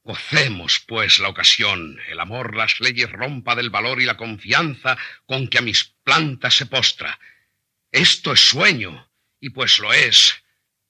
Gocemos, 0.04 0.82
pues, 0.86 1.20
la 1.20 1.30
ocasión, 1.30 1.98
el 2.10 2.20
amor 2.20 2.58
las 2.58 2.82
leyes 2.82 3.10
rompa 3.10 3.56
del 3.56 3.70
valor 3.70 4.02
y 4.02 4.06
la 4.06 4.18
confianza 4.18 4.98
con 5.26 5.48
que 5.48 5.60
a 5.60 5.62
mis 5.62 5.86
plantas 6.04 6.56
se 6.58 6.66
postra. 6.66 7.18
Esto 7.90 8.34
es 8.34 8.42
sueño, 8.42 9.10
y 9.40 9.52
pues 9.52 9.80
lo 9.80 9.94
es, 9.94 10.44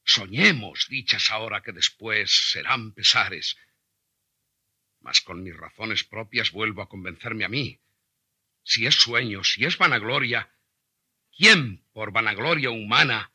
soñemos 0.04 0.88
dichas 0.90 1.30
ahora 1.30 1.62
que 1.62 1.72
después 1.72 2.50
serán 2.52 2.92
pesares. 2.92 3.56
Mas 5.00 5.22
con 5.22 5.44
mis 5.44 5.56
razones 5.56 6.04
propias 6.04 6.52
vuelvo 6.52 6.82
a 6.82 6.90
convencerme 6.90 7.46
a 7.46 7.50
mí. 7.50 7.80
Si 8.64 8.88
es 8.88 8.96
sueño, 8.96 9.44
si 9.44 9.64
es 9.66 9.78
vanagloria, 9.78 10.50
¿quién 11.38 11.86
por 11.94 12.12
vanagloria 12.12 12.72
humana 12.72 13.33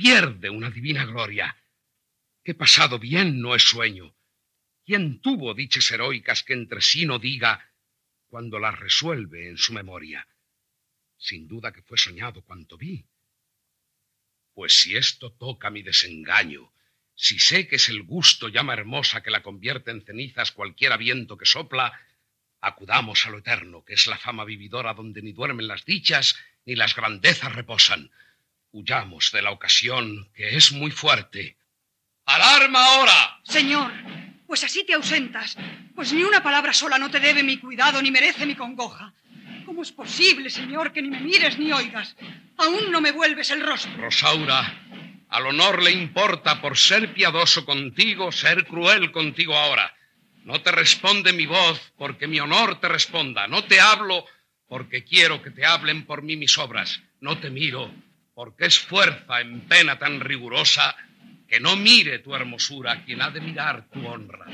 pierde 0.00 0.48
una 0.48 0.70
divina 0.70 1.04
gloria. 1.04 1.54
Que 2.42 2.54
pasado 2.54 2.98
bien 2.98 3.38
no 3.42 3.54
es 3.54 3.64
sueño. 3.64 4.16
¿Quién 4.86 5.20
tuvo 5.20 5.52
dichas 5.52 5.90
heroicas 5.90 6.42
que 6.42 6.54
entre 6.54 6.80
sí 6.80 7.04
no 7.04 7.18
diga 7.18 7.70
cuando 8.28 8.58
las 8.58 8.78
resuelve 8.78 9.50
en 9.50 9.58
su 9.58 9.74
memoria? 9.74 10.26
Sin 11.18 11.46
duda 11.46 11.70
que 11.70 11.82
fue 11.82 11.98
soñado 11.98 12.42
cuanto 12.42 12.78
vi. 12.78 13.04
Pues 14.54 14.80
si 14.80 14.96
esto 14.96 15.32
toca 15.32 15.68
mi 15.68 15.82
desengaño, 15.82 16.72
si 17.14 17.38
sé 17.38 17.68
que 17.68 17.76
es 17.76 17.90
el 17.90 18.02
gusto 18.02 18.48
llama 18.48 18.72
hermosa 18.72 19.22
que 19.22 19.30
la 19.30 19.42
convierte 19.42 19.90
en 19.90 20.02
cenizas 20.02 20.50
cualquiera 20.50 20.96
viento 20.96 21.36
que 21.36 21.44
sopla, 21.44 21.92
acudamos 22.62 23.26
a 23.26 23.30
lo 23.30 23.38
eterno, 23.40 23.84
que 23.84 23.92
es 23.92 24.06
la 24.06 24.16
fama 24.16 24.46
vividora 24.46 24.94
donde 24.94 25.20
ni 25.20 25.32
duermen 25.32 25.68
las 25.68 25.84
dichas 25.84 26.36
ni 26.64 26.74
las 26.74 26.96
grandezas 26.96 27.54
reposan. 27.54 28.10
Huyamos 28.72 29.32
de 29.32 29.42
la 29.42 29.50
ocasión, 29.50 30.30
que 30.34 30.56
es 30.56 30.72
muy 30.72 30.90
fuerte. 30.90 31.56
¡Alarma 32.26 32.84
ahora! 32.84 33.40
Señor, 33.42 33.92
pues 34.46 34.62
así 34.62 34.84
te 34.84 34.94
ausentas, 34.94 35.56
pues 35.94 36.12
ni 36.12 36.22
una 36.22 36.42
palabra 36.42 36.72
sola 36.72 36.98
no 36.98 37.10
te 37.10 37.18
debe 37.18 37.42
mi 37.42 37.58
cuidado 37.58 38.00
ni 38.00 38.10
merece 38.10 38.46
mi 38.46 38.54
congoja. 38.54 39.12
¿Cómo 39.66 39.82
es 39.82 39.92
posible, 39.92 40.50
señor, 40.50 40.92
que 40.92 41.02
ni 41.02 41.10
me 41.10 41.20
mires 41.20 41.58
ni 41.58 41.72
oigas? 41.72 42.16
Aún 42.58 42.90
no 42.90 43.00
me 43.00 43.12
vuelves 43.12 43.50
el 43.50 43.60
rostro. 43.60 43.96
Rosaura, 43.96 44.86
al 45.28 45.46
honor 45.46 45.82
le 45.82 45.90
importa 45.90 46.60
por 46.60 46.76
ser 46.76 47.12
piadoso 47.12 47.64
contigo, 47.64 48.32
ser 48.32 48.66
cruel 48.66 49.10
contigo 49.12 49.56
ahora. 49.56 49.94
No 50.44 50.60
te 50.60 50.72
responde 50.72 51.32
mi 51.32 51.46
voz 51.46 51.92
porque 51.96 52.26
mi 52.26 52.40
honor 52.40 52.80
te 52.80 52.88
responda. 52.88 53.46
No 53.46 53.64
te 53.64 53.80
hablo 53.80 54.24
porque 54.68 55.04
quiero 55.04 55.42
que 55.42 55.50
te 55.50 55.66
hablen 55.66 56.04
por 56.04 56.22
mí 56.22 56.36
mis 56.36 56.56
obras. 56.58 57.00
No 57.20 57.38
te 57.38 57.50
miro 57.50 57.92
porque 58.42 58.64
es 58.64 58.78
fuerza 58.78 59.42
en 59.42 59.60
pena 59.68 59.98
tan 59.98 60.18
rigurosa 60.18 60.96
que 61.46 61.60
no 61.60 61.76
mire 61.76 62.20
tu 62.20 62.34
hermosura 62.34 63.04
quien 63.04 63.20
ha 63.20 63.28
de 63.28 63.42
mirar 63.42 63.90
tu 63.90 64.06
honra. 64.06 64.46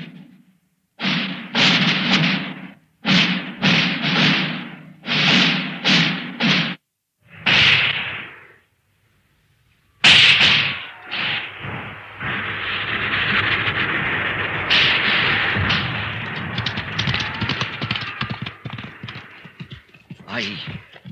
¡Ay! 20.26 20.58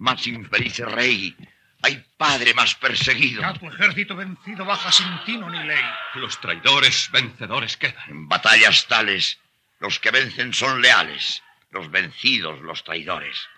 Más 0.00 0.26
infeliz 0.26 0.80
rey, 0.80 1.36
padre 2.16 2.54
más 2.54 2.74
perseguido. 2.74 3.42
Ya 3.42 3.54
tu 3.54 3.66
ejército 3.66 4.16
vencido 4.16 4.64
baja 4.64 4.90
sin 4.92 5.24
tino 5.24 5.50
ni 5.50 5.62
ley. 5.64 5.84
Los 6.14 6.40
traidores 6.40 7.10
vencedores 7.10 7.76
quedan. 7.76 8.10
En 8.10 8.28
batallas 8.28 8.86
tales, 8.86 9.38
los 9.80 9.98
que 9.98 10.10
vencen 10.10 10.52
son 10.52 10.80
leales, 10.80 11.42
los 11.70 11.90
vencidos 11.90 12.60
los 12.60 12.84
traidores. 12.84 13.48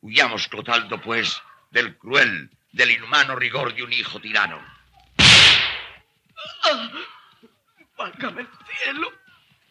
Huyamos, 0.00 0.48
Clotaldo, 0.48 1.00
pues, 1.00 1.40
del 1.70 1.96
cruel, 1.96 2.50
del 2.72 2.90
inhumano 2.90 3.36
rigor 3.36 3.74
de 3.74 3.82
un 3.82 3.92
hijo 3.92 4.20
tirano. 4.20 4.62
¡Ah! 6.64 6.90
¡Válgame 7.96 8.42
el 8.42 8.48
cielo! 8.82 9.12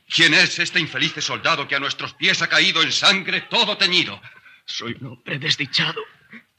¿Quién 0.10 0.34
es 0.34 0.58
este 0.60 0.80
infeliz 0.80 1.14
soldado 1.20 1.68
que 1.68 1.76
a 1.76 1.80
nuestros 1.80 2.14
pies 2.14 2.42
ha 2.42 2.48
caído 2.48 2.82
en 2.82 2.92
sangre 2.92 3.42
todo 3.42 3.78
teñido? 3.78 4.22
Soy 4.66 4.96
un 5.02 5.08
hombre 5.08 5.40
desdichado 5.40 6.02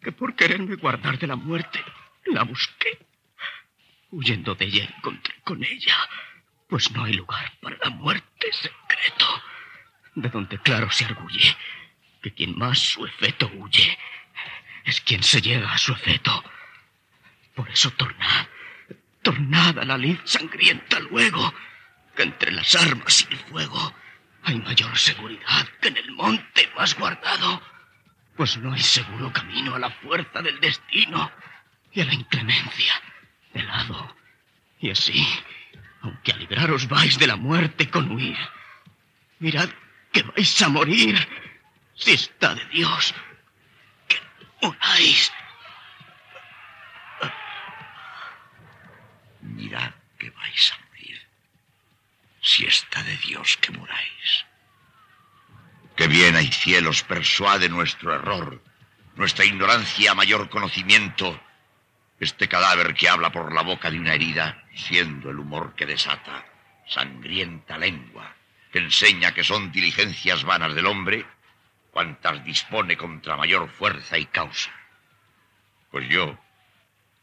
que 0.04 0.12
por 0.12 0.36
quererme 0.36 0.76
guardar 0.76 1.18
de 1.18 1.26
la 1.26 1.34
muerte 1.34 1.82
la 2.26 2.44
busqué. 2.44 2.98
Huyendo 4.10 4.54
de 4.54 4.66
ella 4.66 4.84
encontré 4.84 5.34
con 5.42 5.64
ella, 5.64 5.96
pues 6.68 6.90
no 6.92 7.04
hay 7.04 7.14
lugar 7.14 7.52
para 7.60 7.76
la 7.82 7.90
muerte 7.90 8.52
secreto, 8.52 9.42
de 10.14 10.28
donde 10.28 10.58
claro 10.58 10.90
se 10.90 11.06
arguye 11.06 11.56
que 12.22 12.32
quien 12.32 12.56
más 12.56 12.78
su 12.78 13.04
efecto 13.06 13.50
huye 13.54 13.98
es 14.84 15.00
quien 15.00 15.22
se 15.22 15.40
llega 15.40 15.72
a 15.72 15.78
su 15.78 15.92
efecto. 15.92 16.44
Por 17.54 17.70
eso 17.70 17.90
tornad, 17.92 18.46
tornad 19.22 19.78
a 19.78 19.84
la 19.84 19.96
lid 19.96 20.18
sangrienta 20.24 21.00
luego, 21.00 21.52
que 22.14 22.22
entre 22.22 22.52
las 22.52 22.74
armas 22.76 23.26
y 23.28 23.32
el 23.32 23.38
fuego 23.40 23.94
hay 24.42 24.58
mayor 24.60 24.96
seguridad 24.98 25.66
que 25.80 25.88
en 25.88 25.96
el 25.96 26.12
monte 26.12 26.70
más 26.76 26.94
guardado 26.94 27.73
pues 28.36 28.56
no 28.58 28.72
hay 28.72 28.80
seguro 28.80 29.32
camino 29.32 29.74
a 29.74 29.78
la 29.78 29.90
fuerza 29.90 30.42
del 30.42 30.58
destino 30.60 31.30
y 31.92 32.00
a 32.00 32.04
la 32.04 32.14
inclemencia 32.14 32.94
del 33.52 33.70
hado. 33.70 34.16
Y 34.80 34.90
así, 34.90 35.26
aunque 36.02 36.32
a 36.32 36.36
libraros 36.36 36.88
vais 36.88 37.18
de 37.18 37.26
la 37.26 37.36
muerte 37.36 37.88
con 37.88 38.10
huir, 38.10 38.36
mirad 39.38 39.68
que 40.12 40.22
vais 40.22 40.62
a 40.62 40.68
morir 40.68 41.16
si 41.94 42.12
está 42.12 42.54
de 42.54 42.64
Dios 42.66 43.14
que 44.08 44.20
unáis. 44.66 45.32
Mirad 49.40 49.92
que 50.18 50.30
vais 50.30 50.72
a 50.72 50.88
morir 50.88 51.28
si 52.42 52.66
está 52.66 53.02
de 53.04 53.16
Dios 53.18 53.56
que 53.58 53.70
muráis. 53.70 54.44
Que 55.96 56.08
bien 56.08 56.34
hay 56.34 56.50
cielos 56.50 57.02
persuade 57.02 57.68
nuestro 57.68 58.14
error, 58.14 58.60
nuestra 59.14 59.44
ignorancia 59.44 60.10
a 60.10 60.14
mayor 60.14 60.48
conocimiento. 60.48 61.40
Este 62.18 62.48
cadáver 62.48 62.94
que 62.94 63.08
habla 63.08 63.30
por 63.30 63.52
la 63.52 63.62
boca 63.62 63.90
de 63.90 64.00
una 64.00 64.14
herida, 64.14 64.64
siendo 64.74 65.30
el 65.30 65.38
humor 65.38 65.74
que 65.76 65.86
desata, 65.86 66.44
sangrienta 66.86 67.78
lengua, 67.78 68.34
que 68.72 68.80
enseña 68.80 69.32
que 69.32 69.44
son 69.44 69.70
diligencias 69.70 70.42
vanas 70.44 70.74
del 70.74 70.86
hombre, 70.86 71.26
cuantas 71.92 72.44
dispone 72.44 72.96
contra 72.96 73.36
mayor 73.36 73.70
fuerza 73.70 74.18
y 74.18 74.26
causa. 74.26 74.72
Pues 75.92 76.08
yo, 76.08 76.36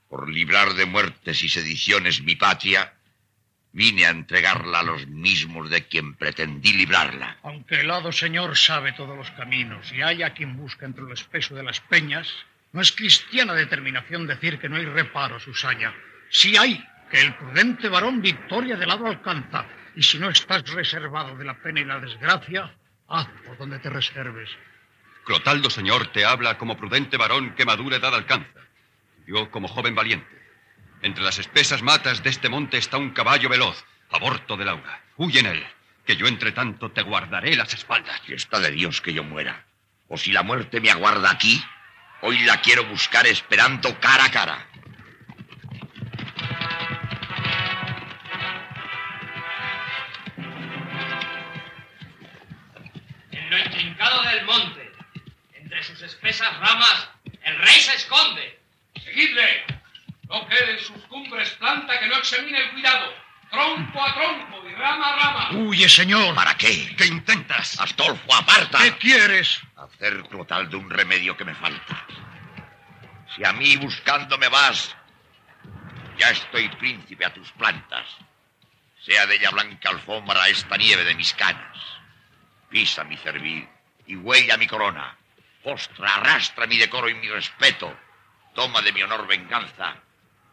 por 0.09 0.29
librar 0.29 0.75
de 0.75 0.85
muertes 0.85 1.43
y 1.43 1.49
sediciones 1.49 2.21
mi 2.21 2.37
patria, 2.37 2.93
vine 3.73 4.05
a 4.05 4.09
entregarla 4.09 4.79
a 4.79 4.83
los 4.83 5.07
mismos 5.07 5.69
de 5.69 5.87
quien 5.87 6.15
pretendí 6.15 6.73
librarla. 6.73 7.37
Aunque 7.43 7.81
el 7.81 7.91
hado 7.91 8.11
señor 8.11 8.57
sabe 8.57 8.93
todos 8.93 9.17
los 9.17 9.31
caminos 9.31 9.91
y 9.91 10.01
haya 10.01 10.33
quien 10.33 10.57
busca 10.57 10.85
entre 10.85 11.03
lo 11.03 11.13
espeso 11.13 11.55
de 11.55 11.63
las 11.63 11.79
peñas, 11.79 12.27
no 12.73 12.81
es 12.81 12.91
cristiana 12.91 13.53
determinación 13.53 14.27
decir 14.27 14.59
que 14.59 14.69
no 14.69 14.77
hay 14.77 14.85
reparo 14.85 15.37
a 15.37 15.39
su 15.39 15.53
saña. 15.53 15.93
Si 16.29 16.57
hay, 16.57 16.83
que 17.09 17.21
el 17.21 17.35
prudente 17.35 17.89
varón 17.89 18.21
victoria 18.21 18.77
de 18.77 18.85
lado 18.85 19.07
alcanza, 19.07 19.65
y 19.95 20.03
si 20.03 20.17
no 20.17 20.29
estás 20.29 20.69
reservado 20.69 21.35
de 21.35 21.43
la 21.43 21.55
pena 21.55 21.81
y 21.81 21.85
la 21.85 21.99
desgracia, 21.99 22.73
haz 23.07 23.27
por 23.45 23.57
donde 23.57 23.79
te 23.79 23.89
reserves. 23.89 24.49
Clotaldo, 25.25 25.69
señor, 25.69 26.07
te 26.07 26.25
habla 26.25 26.57
como 26.57 26.77
prudente 26.77 27.17
varón 27.17 27.53
que 27.55 27.65
madura 27.65 27.97
edad 27.97 28.15
alcanza. 28.15 28.59
Yo 29.27 29.51
como 29.51 29.67
joven 29.67 29.93
valiente. 29.93 30.40
Entre 31.03 31.23
las 31.23 31.39
espesas 31.39 31.81
matas 31.81 32.21
de 32.21 32.29
este 32.29 32.47
monte 32.47 32.77
está 32.77 32.97
un 32.97 33.09
caballo 33.09 33.49
veloz, 33.49 33.83
aborto 34.11 34.55
de 34.55 34.65
Laura. 34.65 35.01
Huye 35.17 35.39
en 35.39 35.47
él, 35.47 35.67
que 36.05 36.15
yo 36.15 36.27
entre 36.27 36.51
tanto 36.51 36.91
te 36.91 37.01
guardaré 37.01 37.55
las 37.55 37.73
espaldas. 37.73 38.21
Y 38.27 38.33
está 38.33 38.59
de 38.59 38.69
Dios 38.69 39.01
que 39.01 39.13
yo 39.13 39.23
muera. 39.23 39.65
O 40.09 40.17
si 40.17 40.31
la 40.31 40.43
muerte 40.43 40.79
me 40.79 40.91
aguarda 40.91 41.31
aquí, 41.31 41.63
hoy 42.21 42.39
la 42.43 42.61
quiero 42.61 42.85
buscar 42.85 43.25
esperando 43.25 43.99
cara 43.99 44.25
a 44.25 44.31
cara. 44.31 44.67
En 53.31 53.49
lo 53.49 53.57
intrincado 53.57 54.21
del 54.21 54.45
monte, 54.45 54.91
entre 55.55 55.83
sus 55.83 55.99
espesas 56.03 56.59
ramas, 56.59 57.09
el 57.43 57.57
rey 57.57 57.79
se 57.79 57.95
esconde. 57.95 58.59
¡Seguidle! 59.03 59.80
No 60.31 60.47
quede 60.47 60.71
en 60.71 60.79
sus 60.79 61.03
cumbres 61.07 61.49
planta 61.51 61.99
que 61.99 62.07
no 62.07 62.15
examine 62.15 62.57
el 62.57 62.71
cuidado. 62.71 63.13
Tronco 63.49 64.01
a 64.01 64.13
tronco 64.13 64.65
y 64.65 64.73
rama 64.75 65.07
a 65.07 65.15
rama. 65.17 65.49
Huye, 65.51 65.89
señor. 65.89 66.33
¿Para 66.33 66.55
qué? 66.55 66.95
¿Qué 66.95 67.05
intentas? 67.07 67.77
Astolfo, 67.77 68.33
aparta. 68.33 68.77
¿Qué 68.77 68.95
quieres? 68.95 69.59
Hacer 69.75 70.23
Clotal 70.29 70.69
de 70.69 70.77
un 70.77 70.89
remedio 70.89 71.35
que 71.35 71.43
me 71.43 71.53
falta. 71.53 72.05
Si 73.35 73.43
a 73.43 73.51
mí 73.51 73.75
buscándome 73.75 74.47
vas, 74.47 74.95
ya 76.17 76.29
estoy 76.29 76.69
príncipe 76.69 77.25
a 77.25 77.33
tus 77.33 77.51
plantas. 77.51 78.07
Sea 79.01 79.25
de 79.25 79.35
ella 79.35 79.49
blanca 79.49 79.89
alfombra 79.89 80.47
esta 80.47 80.77
nieve 80.77 81.03
de 81.03 81.15
mis 81.15 81.33
canas. 81.33 81.77
Pisa 82.69 83.03
mi 83.03 83.17
cervil 83.17 83.67
y 84.07 84.15
huella 84.15 84.55
mi 84.55 84.67
corona. 84.67 85.17
Postra, 85.61 86.15
arrastra 86.15 86.67
mi 86.67 86.77
decoro 86.77 87.09
y 87.09 87.15
mi 87.15 87.27
respeto. 87.27 87.93
Toma 88.55 88.81
de 88.81 88.93
mi 88.93 89.03
honor 89.03 89.27
venganza. 89.27 89.93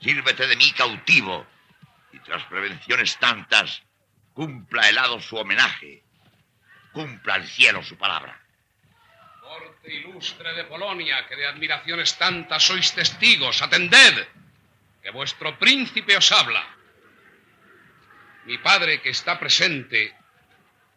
Sírvete 0.01 0.47
de 0.47 0.57
mí 0.57 0.73
cautivo. 0.73 1.47
Y 2.13 2.19
tras 2.21 2.45
prevenciones 2.45 3.19
tantas, 3.19 3.83
cumpla 4.33 4.89
el 4.89 4.99
hado 4.99 5.21
su 5.21 5.37
homenaje. 5.37 6.03
Cumpla 6.93 7.37
el 7.37 7.47
cielo 7.47 7.83
su 7.83 7.97
palabra. 7.97 8.41
Corte 9.41 9.93
ilustre 9.93 10.53
de 10.55 10.65
Polonia, 10.65 11.27
que 11.27 11.37
de 11.37 11.47
admiraciones 11.47 12.17
tantas 12.19 12.63
sois 12.63 12.95
testigos, 12.95 13.63
atended, 13.63 14.27
que 15.03 15.11
vuestro 15.11 15.59
príncipe 15.59 16.17
os 16.17 16.31
habla. 16.33 16.65
Mi 18.45 18.59
padre, 18.59 19.01
que 19.01 19.11
está 19.11 19.39
presente, 19.39 20.15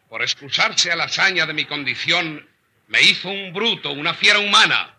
por 0.08 0.22
excusarse 0.22 0.92
a 0.92 0.96
la 0.96 1.04
hazaña 1.04 1.46
de 1.46 1.54
mi 1.54 1.64
condición, 1.64 2.46
me 2.88 3.00
hizo 3.00 3.28
un 3.28 3.52
bruto, 3.52 3.92
una 3.92 4.14
fiera 4.14 4.38
humana. 4.38 4.94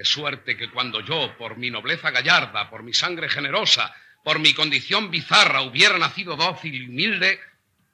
De 0.00 0.06
suerte 0.06 0.56
que 0.56 0.70
cuando 0.70 1.02
yo, 1.02 1.36
por 1.36 1.58
mi 1.58 1.70
nobleza 1.70 2.10
gallarda, 2.10 2.70
por 2.70 2.82
mi 2.82 2.94
sangre 2.94 3.28
generosa, 3.28 3.94
por 4.24 4.38
mi 4.38 4.54
condición 4.54 5.10
bizarra, 5.10 5.60
hubiera 5.60 5.98
nacido 5.98 6.36
dócil 6.36 6.74
y 6.74 6.88
humilde, 6.88 7.38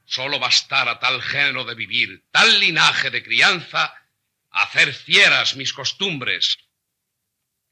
solo 0.04 0.38
bastara 0.38 1.00
tal 1.00 1.20
género 1.20 1.64
de 1.64 1.74
vivir, 1.74 2.22
tal 2.30 2.60
linaje 2.60 3.10
de 3.10 3.24
crianza, 3.24 3.92
hacer 4.50 4.94
fieras 4.94 5.56
mis 5.56 5.72
costumbres. 5.72 6.56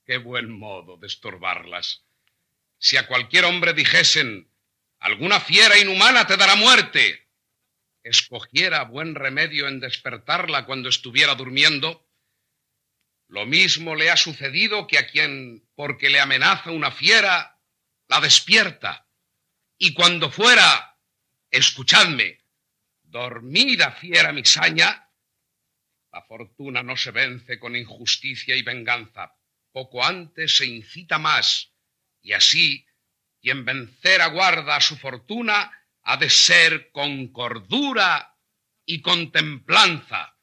Qué 0.05 0.19
buen 0.19 0.51
modo 0.51 0.97
de 0.97 1.07
estorbarlas. 1.07 2.03
Si 2.77 2.97
a 2.97 3.07
cualquier 3.07 3.45
hombre 3.45 3.73
dijesen, 3.73 4.51
alguna 4.99 5.39
fiera 5.39 5.79
inhumana 5.79 6.27
te 6.27 6.37
dará 6.37 6.57
muerte, 6.57 7.29
escogiera 8.03 8.83
buen 8.83 9.15
remedio 9.15 9.69
en 9.69 9.79
despertarla 9.79 10.67
cuando 10.67 10.89
estuviera 10.89 11.37
durmiendo, 11.37 12.05
lo 13.29 13.47
mismo 13.47 13.95
le 13.95 14.11
ha 14.11 14.17
sucedido 14.17 14.87
que 14.87 14.99
a 14.99 15.07
quien, 15.07 15.69
porque 15.75 16.11
le 16.11 16.21
amenaza 16.21 16.71
una 16.71 16.91
fiera, 16.91 17.59
la 18.09 18.21
despierta. 18.21 19.09
Y 19.79 19.93
cuando 19.95 20.31
fuera, 20.31 20.99
escuchadme, 21.51 22.41
dormida 23.03 23.93
fiera 23.93 24.33
mi 24.33 24.45
saña, 24.45 25.11
la 26.13 26.23
fortuna 26.23 26.83
no 26.83 26.97
se 26.97 27.11
vence 27.11 27.59
con 27.59 27.75
injusticia 27.75 28.55
y 28.55 28.63
venganza. 28.63 29.35
Poco 29.73 30.05
antes 30.05 30.57
se 30.57 30.67
incita 30.67 31.19
más, 31.19 31.73
y 32.23 32.33
así, 32.33 32.87
quien 33.41 33.65
vencer 33.65 34.23
aguarda 34.23 34.77
a 34.77 34.81
su 34.81 34.97
fortuna, 34.97 35.73
ha 36.03 36.17
de 36.17 36.31
ser 36.31 36.91
con 36.93 37.29
cordura 37.29 38.39
y 38.87 39.01
con 39.01 39.33
templanza. 39.33 40.34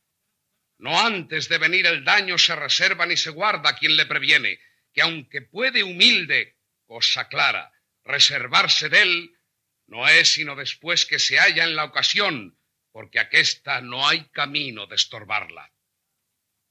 No 0.81 0.99
antes 0.99 1.47
de 1.47 1.59
venir 1.59 1.85
el 1.85 2.03
daño 2.03 2.39
se 2.39 2.55
reserva 2.55 3.05
ni 3.05 3.15
se 3.15 3.29
guarda 3.29 3.75
quien 3.75 3.95
le 3.95 4.07
previene, 4.07 4.59
que 4.91 5.03
aunque 5.03 5.43
puede 5.43 5.83
humilde, 5.83 6.57
cosa 6.87 7.27
clara, 7.27 7.71
reservarse 8.03 8.89
de 8.89 9.01
él, 9.03 9.37
no 9.85 10.07
es 10.07 10.29
sino 10.33 10.55
después 10.55 11.05
que 11.05 11.19
se 11.19 11.37
halla 11.37 11.65
en 11.65 11.75
la 11.75 11.83
ocasión, 11.83 12.57
porque 12.91 13.19
aquesta 13.19 13.79
no 13.81 14.07
hay 14.07 14.27
camino 14.29 14.87
de 14.87 14.95
estorbarla. 14.95 15.71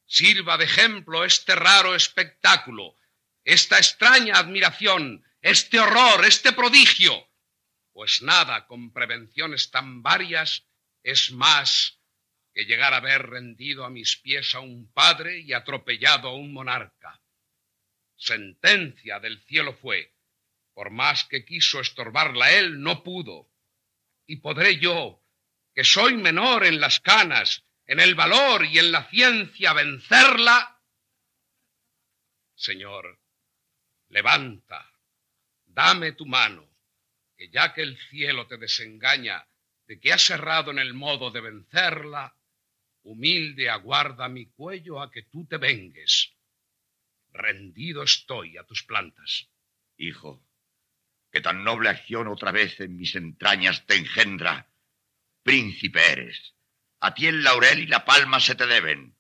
Sirva 0.07 0.57
de 0.57 0.65
ejemplo 0.65 1.25
este 1.25 1.55
raro 1.55 1.95
espectáculo, 1.95 2.97
esta 3.45 3.79
extraña 3.79 4.39
admiración, 4.39 5.25
este 5.41 5.79
horror, 5.79 6.25
este 6.25 6.53
prodigio, 6.53 7.31
pues 7.93 8.23
nada 8.23 8.67
con 8.67 8.93
prevenciones 8.93 9.71
tan 9.71 10.03
varias 10.03 10.67
es 11.05 11.31
más 11.31 12.00
que 12.53 12.65
llegar 12.65 12.95
a 12.95 13.01
ver 13.01 13.29
rendido 13.29 13.85
a 13.85 13.91
mis 13.91 14.17
pies 14.17 14.55
a 14.55 14.61
un 14.61 14.93
padre 14.93 15.39
y 15.41 15.53
atropellado 15.53 16.29
a 16.29 16.35
un 16.35 16.53
monarca. 16.53 17.21
Sentencia 18.17 19.21
del 19.21 19.41
cielo 19.45 19.75
fue, 19.75 20.15
por 20.75 20.91
más 20.91 21.25
que 21.25 21.45
quiso 21.45 21.81
estorbarla 21.81 22.53
él, 22.53 22.83
no 22.83 23.03
pudo. 23.03 23.51
Y 24.27 24.37
podré 24.37 24.79
yo, 24.79 25.23
que 25.75 25.85
soy 25.85 26.17
menor 26.17 26.65
en 26.65 26.81
las 26.81 27.01
canas, 27.01 27.65
en 27.87 28.01
el 28.01 28.15
valor 28.15 28.65
y 28.65 28.79
en 28.79 28.93
la 28.93 29.09
ciencia, 29.09 29.73
vencerla. 29.73 30.81
Señor, 32.55 33.21
levanta, 34.09 34.93
dame 35.65 36.13
tu 36.13 36.27
mano, 36.27 36.69
que 37.37 37.49
ya 37.49 37.73
que 37.73 37.83
el 37.83 37.99
cielo 38.11 38.47
te 38.47 38.59
desengaña 38.59 39.47
de 39.87 39.99
que 39.99 40.13
has 40.13 40.31
errado 40.31 40.71
en 40.71 40.79
el 40.79 40.95
modo 40.95 41.31
de 41.31 41.41
vencerla, 41.41 42.37
humilde 43.03 43.71
aguarda 43.71 44.29
mi 44.29 44.47
cuello 44.47 45.01
a 45.01 45.11
que 45.11 45.23
tú 45.23 45.47
te 45.47 45.57
vengues. 45.57 46.33
Rendido 47.33 48.03
estoy 48.03 48.57
a 48.57 48.65
tus 48.65 48.83
plantas. 48.83 49.49
Hijo, 49.97 50.43
que 51.31 51.41
tan 51.41 51.63
noble 51.65 51.89
acción 51.89 52.29
otra 52.29 52.53
vez 52.53 52.81
en 52.81 52.97
mis 52.97 53.15
entrañas 53.15 53.87
te 53.87 53.97
engendra. 53.97 54.69
Príncipe 55.43 56.01
eres. 56.13 56.55
A 57.01 57.15
ti 57.15 57.27
el 57.27 57.43
laurel 57.43 57.81
y 57.81 57.87
la 57.87 58.05
palma 58.05 58.41
se 58.41 58.55
te 58.55 58.67
deben. 58.67 59.17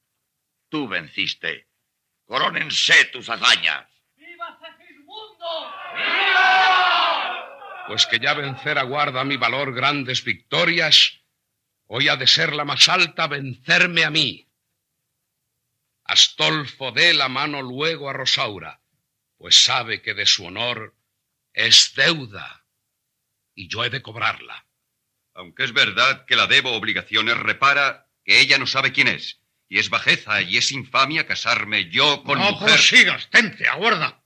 Tú 0.68 0.88
venciste. 0.88 1.68
Corónense 2.24 3.06
tus 3.06 3.28
hazañas. 3.28 3.88
¡Viva 4.16 4.58
Segismundo! 4.60 5.74
Pues 7.88 8.06
que 8.06 8.18
ya 8.18 8.34
vencer 8.34 8.78
aguarda 8.78 9.24
mi 9.24 9.36
valor 9.36 9.74
grandes 9.74 10.22
victorias, 10.22 11.19
hoy 11.92 12.08
ha 12.08 12.16
de 12.16 12.26
ser 12.26 12.54
la 12.54 12.64
más 12.64 12.88
alta 12.88 13.26
vencerme 13.26 14.04
a 14.04 14.10
mí. 14.10 14.48
Astolfo 16.04 16.92
dé 16.92 17.12
la 17.14 17.28
mano 17.28 17.62
luego 17.62 18.08
a 18.08 18.12
Rosaura, 18.12 18.80
pues 19.36 19.64
sabe 19.64 20.00
que 20.00 20.14
de 20.14 20.24
su 20.24 20.44
honor 20.44 20.94
es 21.52 21.92
deuda 21.96 22.64
y 23.56 23.68
yo 23.68 23.84
he 23.84 23.90
de 23.90 24.02
cobrarla. 24.02 24.66
Aunque 25.34 25.64
es 25.64 25.72
verdad 25.72 26.26
que 26.26 26.36
la 26.36 26.46
debo 26.46 26.72
obligaciones, 26.72 27.36
repara 27.36 28.06
que 28.24 28.40
ella 28.40 28.56
no 28.58 28.66
sabe 28.66 28.92
quién 28.92 29.08
es. 29.08 29.40
Y 29.68 29.78
es 29.78 29.90
bajeza 29.90 30.42
y 30.42 30.58
es 30.58 30.70
infamia 30.70 31.26
casarme 31.26 31.90
yo 31.90 32.22
con 32.22 32.38
no 32.38 32.52
mujer. 32.52 32.68
prosigas, 32.68 33.28
tente, 33.30 33.66
aguarda. 33.66 34.22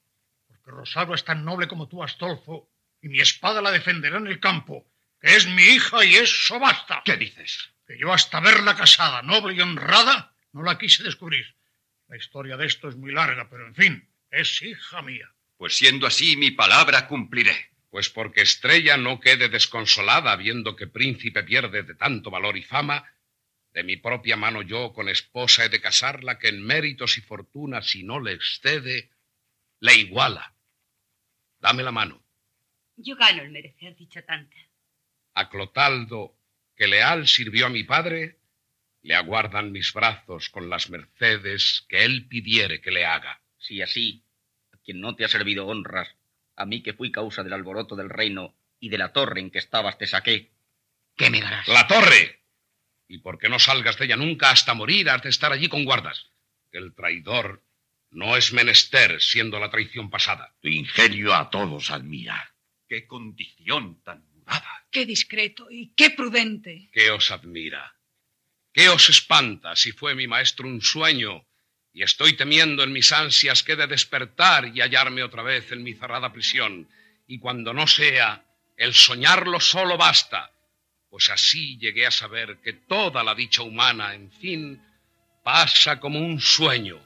Porque 0.46 0.70
Rosario 0.70 1.14
es 1.14 1.24
tan 1.24 1.44
noble 1.44 1.66
como 1.66 1.88
tú, 1.88 2.02
Astolfo, 2.02 2.70
y 3.00 3.08
mi 3.08 3.20
espada 3.20 3.62
la 3.62 3.70
defenderá 3.70 4.18
en 4.18 4.26
el 4.26 4.40
campo, 4.40 4.86
es 5.24 5.46
mi 5.46 5.62
hija 5.62 6.04
y 6.04 6.16
eso 6.16 6.60
basta. 6.60 7.00
¿Qué 7.02 7.16
dices? 7.16 7.70
Que 7.86 7.98
yo 7.98 8.12
hasta 8.12 8.40
verla 8.40 8.76
casada, 8.76 9.22
noble 9.22 9.54
y 9.54 9.60
honrada, 9.60 10.34
no 10.52 10.62
la 10.62 10.76
quise 10.78 11.02
descubrir. 11.02 11.46
La 12.08 12.18
historia 12.18 12.58
de 12.58 12.66
esto 12.66 12.90
es 12.90 12.96
muy 12.96 13.10
larga, 13.10 13.48
pero 13.48 13.66
en 13.66 13.74
fin, 13.74 14.08
es 14.30 14.60
hija 14.60 15.00
mía. 15.00 15.32
Pues 15.56 15.78
siendo 15.78 16.06
así, 16.06 16.36
mi 16.36 16.50
palabra 16.50 17.06
cumpliré. 17.08 17.70
Pues 17.88 18.10
porque 18.10 18.42
Estrella 18.42 18.98
no 18.98 19.18
quede 19.18 19.48
desconsolada 19.48 20.36
viendo 20.36 20.76
que 20.76 20.88
príncipe 20.88 21.42
pierde 21.42 21.84
de 21.84 21.94
tanto 21.94 22.30
valor 22.30 22.58
y 22.58 22.62
fama, 22.62 23.10
de 23.72 23.82
mi 23.82 23.96
propia 23.96 24.36
mano 24.36 24.60
yo 24.60 24.92
con 24.92 25.08
esposa 25.08 25.64
he 25.64 25.68
de 25.70 25.80
casarla 25.80 26.38
que 26.38 26.48
en 26.48 26.62
méritos 26.62 27.16
y 27.16 27.22
fortuna, 27.22 27.80
si 27.80 28.02
no 28.02 28.20
le 28.20 28.32
excede, 28.32 29.10
le 29.80 29.94
iguala. 29.94 30.54
Dame 31.60 31.82
la 31.82 31.92
mano. 31.92 32.22
Yo 32.96 33.16
gano 33.16 33.42
el 33.42 33.50
merecer 33.50 33.96
dicha 33.96 34.22
tanta. 34.22 34.56
A 35.34 35.48
Clotaldo, 35.48 36.36
que 36.76 36.86
leal 36.86 37.26
sirvió 37.26 37.66
a 37.66 37.70
mi 37.70 37.84
padre, 37.84 38.38
le 39.02 39.14
aguardan 39.14 39.72
mis 39.72 39.92
brazos 39.92 40.48
con 40.48 40.70
las 40.70 40.90
mercedes 40.90 41.84
que 41.88 42.04
él 42.04 42.26
pidiere 42.26 42.80
que 42.80 42.90
le 42.90 43.04
haga. 43.04 43.42
Si 43.58 43.82
así, 43.82 44.24
a 44.72 44.78
quien 44.78 45.00
no 45.00 45.14
te 45.14 45.24
ha 45.24 45.28
servido 45.28 45.66
honras, 45.66 46.08
a 46.56 46.64
mí 46.66 46.82
que 46.82 46.94
fui 46.94 47.10
causa 47.12 47.42
del 47.42 47.52
alboroto 47.52 47.96
del 47.96 48.10
reino 48.10 48.54
y 48.80 48.88
de 48.88 48.98
la 48.98 49.12
torre 49.12 49.40
en 49.40 49.50
que 49.50 49.58
estabas 49.58 49.98
te 49.98 50.06
saqué, 50.06 50.52
¿qué 51.16 51.30
me 51.30 51.40
darás? 51.40 51.68
¡La 51.68 51.86
torre! 51.86 52.40
Y 53.08 53.18
porque 53.18 53.48
no 53.48 53.58
salgas 53.58 53.98
de 53.98 54.06
ella 54.06 54.16
nunca 54.16 54.50
hasta 54.50 54.74
morir, 54.74 55.10
has 55.10 55.22
de 55.22 55.30
estar 55.30 55.52
allí 55.52 55.68
con 55.68 55.84
guardas. 55.84 56.30
El 56.72 56.94
traidor 56.94 57.62
no 58.10 58.36
es 58.36 58.52
menester, 58.52 59.20
siendo 59.20 59.58
la 59.58 59.70
traición 59.70 60.10
pasada. 60.10 60.54
Tu 60.60 60.68
ingenio 60.68 61.34
a 61.34 61.50
todos 61.50 61.90
admira. 61.90 62.54
¡Qué 62.88 63.06
condición 63.06 64.02
tan! 64.02 64.33
¡Qué 64.94 65.06
discreto 65.06 65.66
y 65.72 65.92
qué 65.96 66.10
prudente! 66.10 66.88
¿Qué 66.92 67.10
os 67.10 67.32
admira? 67.32 67.96
¿Qué 68.72 68.88
os 68.88 69.08
espanta 69.08 69.74
si 69.74 69.90
fue 69.90 70.14
mi 70.14 70.28
maestro 70.28 70.68
un 70.68 70.80
sueño 70.80 71.44
y 71.92 72.04
estoy 72.04 72.36
temiendo 72.36 72.84
en 72.84 72.92
mis 72.92 73.10
ansias 73.10 73.64
que 73.64 73.74
de 73.74 73.88
despertar 73.88 74.68
y 74.68 74.80
hallarme 74.80 75.24
otra 75.24 75.42
vez 75.42 75.72
en 75.72 75.82
mi 75.82 75.94
cerrada 75.94 76.32
prisión. 76.32 76.88
Y 77.26 77.40
cuando 77.40 77.74
no 77.74 77.88
sea, 77.88 78.44
el 78.76 78.94
soñarlo 78.94 79.58
solo 79.58 79.96
basta, 79.96 80.52
pues 81.10 81.28
así 81.28 81.76
llegué 81.76 82.06
a 82.06 82.12
saber 82.12 82.58
que 82.62 82.74
toda 82.74 83.24
la 83.24 83.34
dicha 83.34 83.62
humana, 83.62 84.14
en 84.14 84.30
fin, 84.30 84.80
pasa 85.42 85.98
como 85.98 86.20
un 86.20 86.40
sueño. 86.40 87.00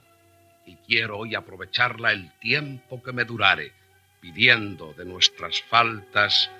Y 0.66 0.76
quiero 0.86 1.20
hoy 1.20 1.34
aprovecharla 1.34 2.12
el 2.12 2.38
tiempo 2.38 3.02
que 3.02 3.12
me 3.12 3.24
durare, 3.24 3.72
pidiendo 4.20 4.92
de 4.92 5.06
nuestras 5.06 5.62
faltas 5.62 6.50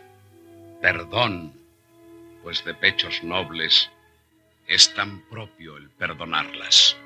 perdón, 0.80 1.52
pues 2.42 2.64
de 2.64 2.74
pechos 2.74 3.22
nobles 3.22 3.90
es 4.66 4.92
tan 4.94 5.20
propio 5.28 5.76
el 5.76 5.90
perdonarlas. 5.90 6.96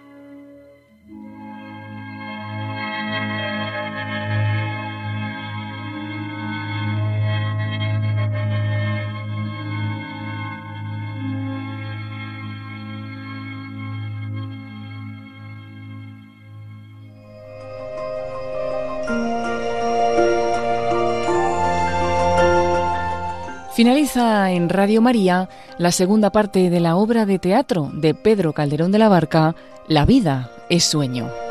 Finaliza 23.83 24.53
en 24.53 24.69
Radio 24.69 25.03
María 25.03 25.49
la 25.77 25.91
segunda 25.91 26.31
parte 26.31 26.71
de 26.71 26.79
la 26.79 26.95
obra 26.95 27.27
de 27.27 27.41
teatro 27.41 27.91
de 27.93 28.15
Pedro 28.15 28.53
Calderón 28.53 28.93
de 28.93 29.01
la 29.01 29.09
Barca, 29.09 29.57
La 29.89 30.07
vida 30.07 30.53
es 30.71 30.85
sueño. 30.85 31.42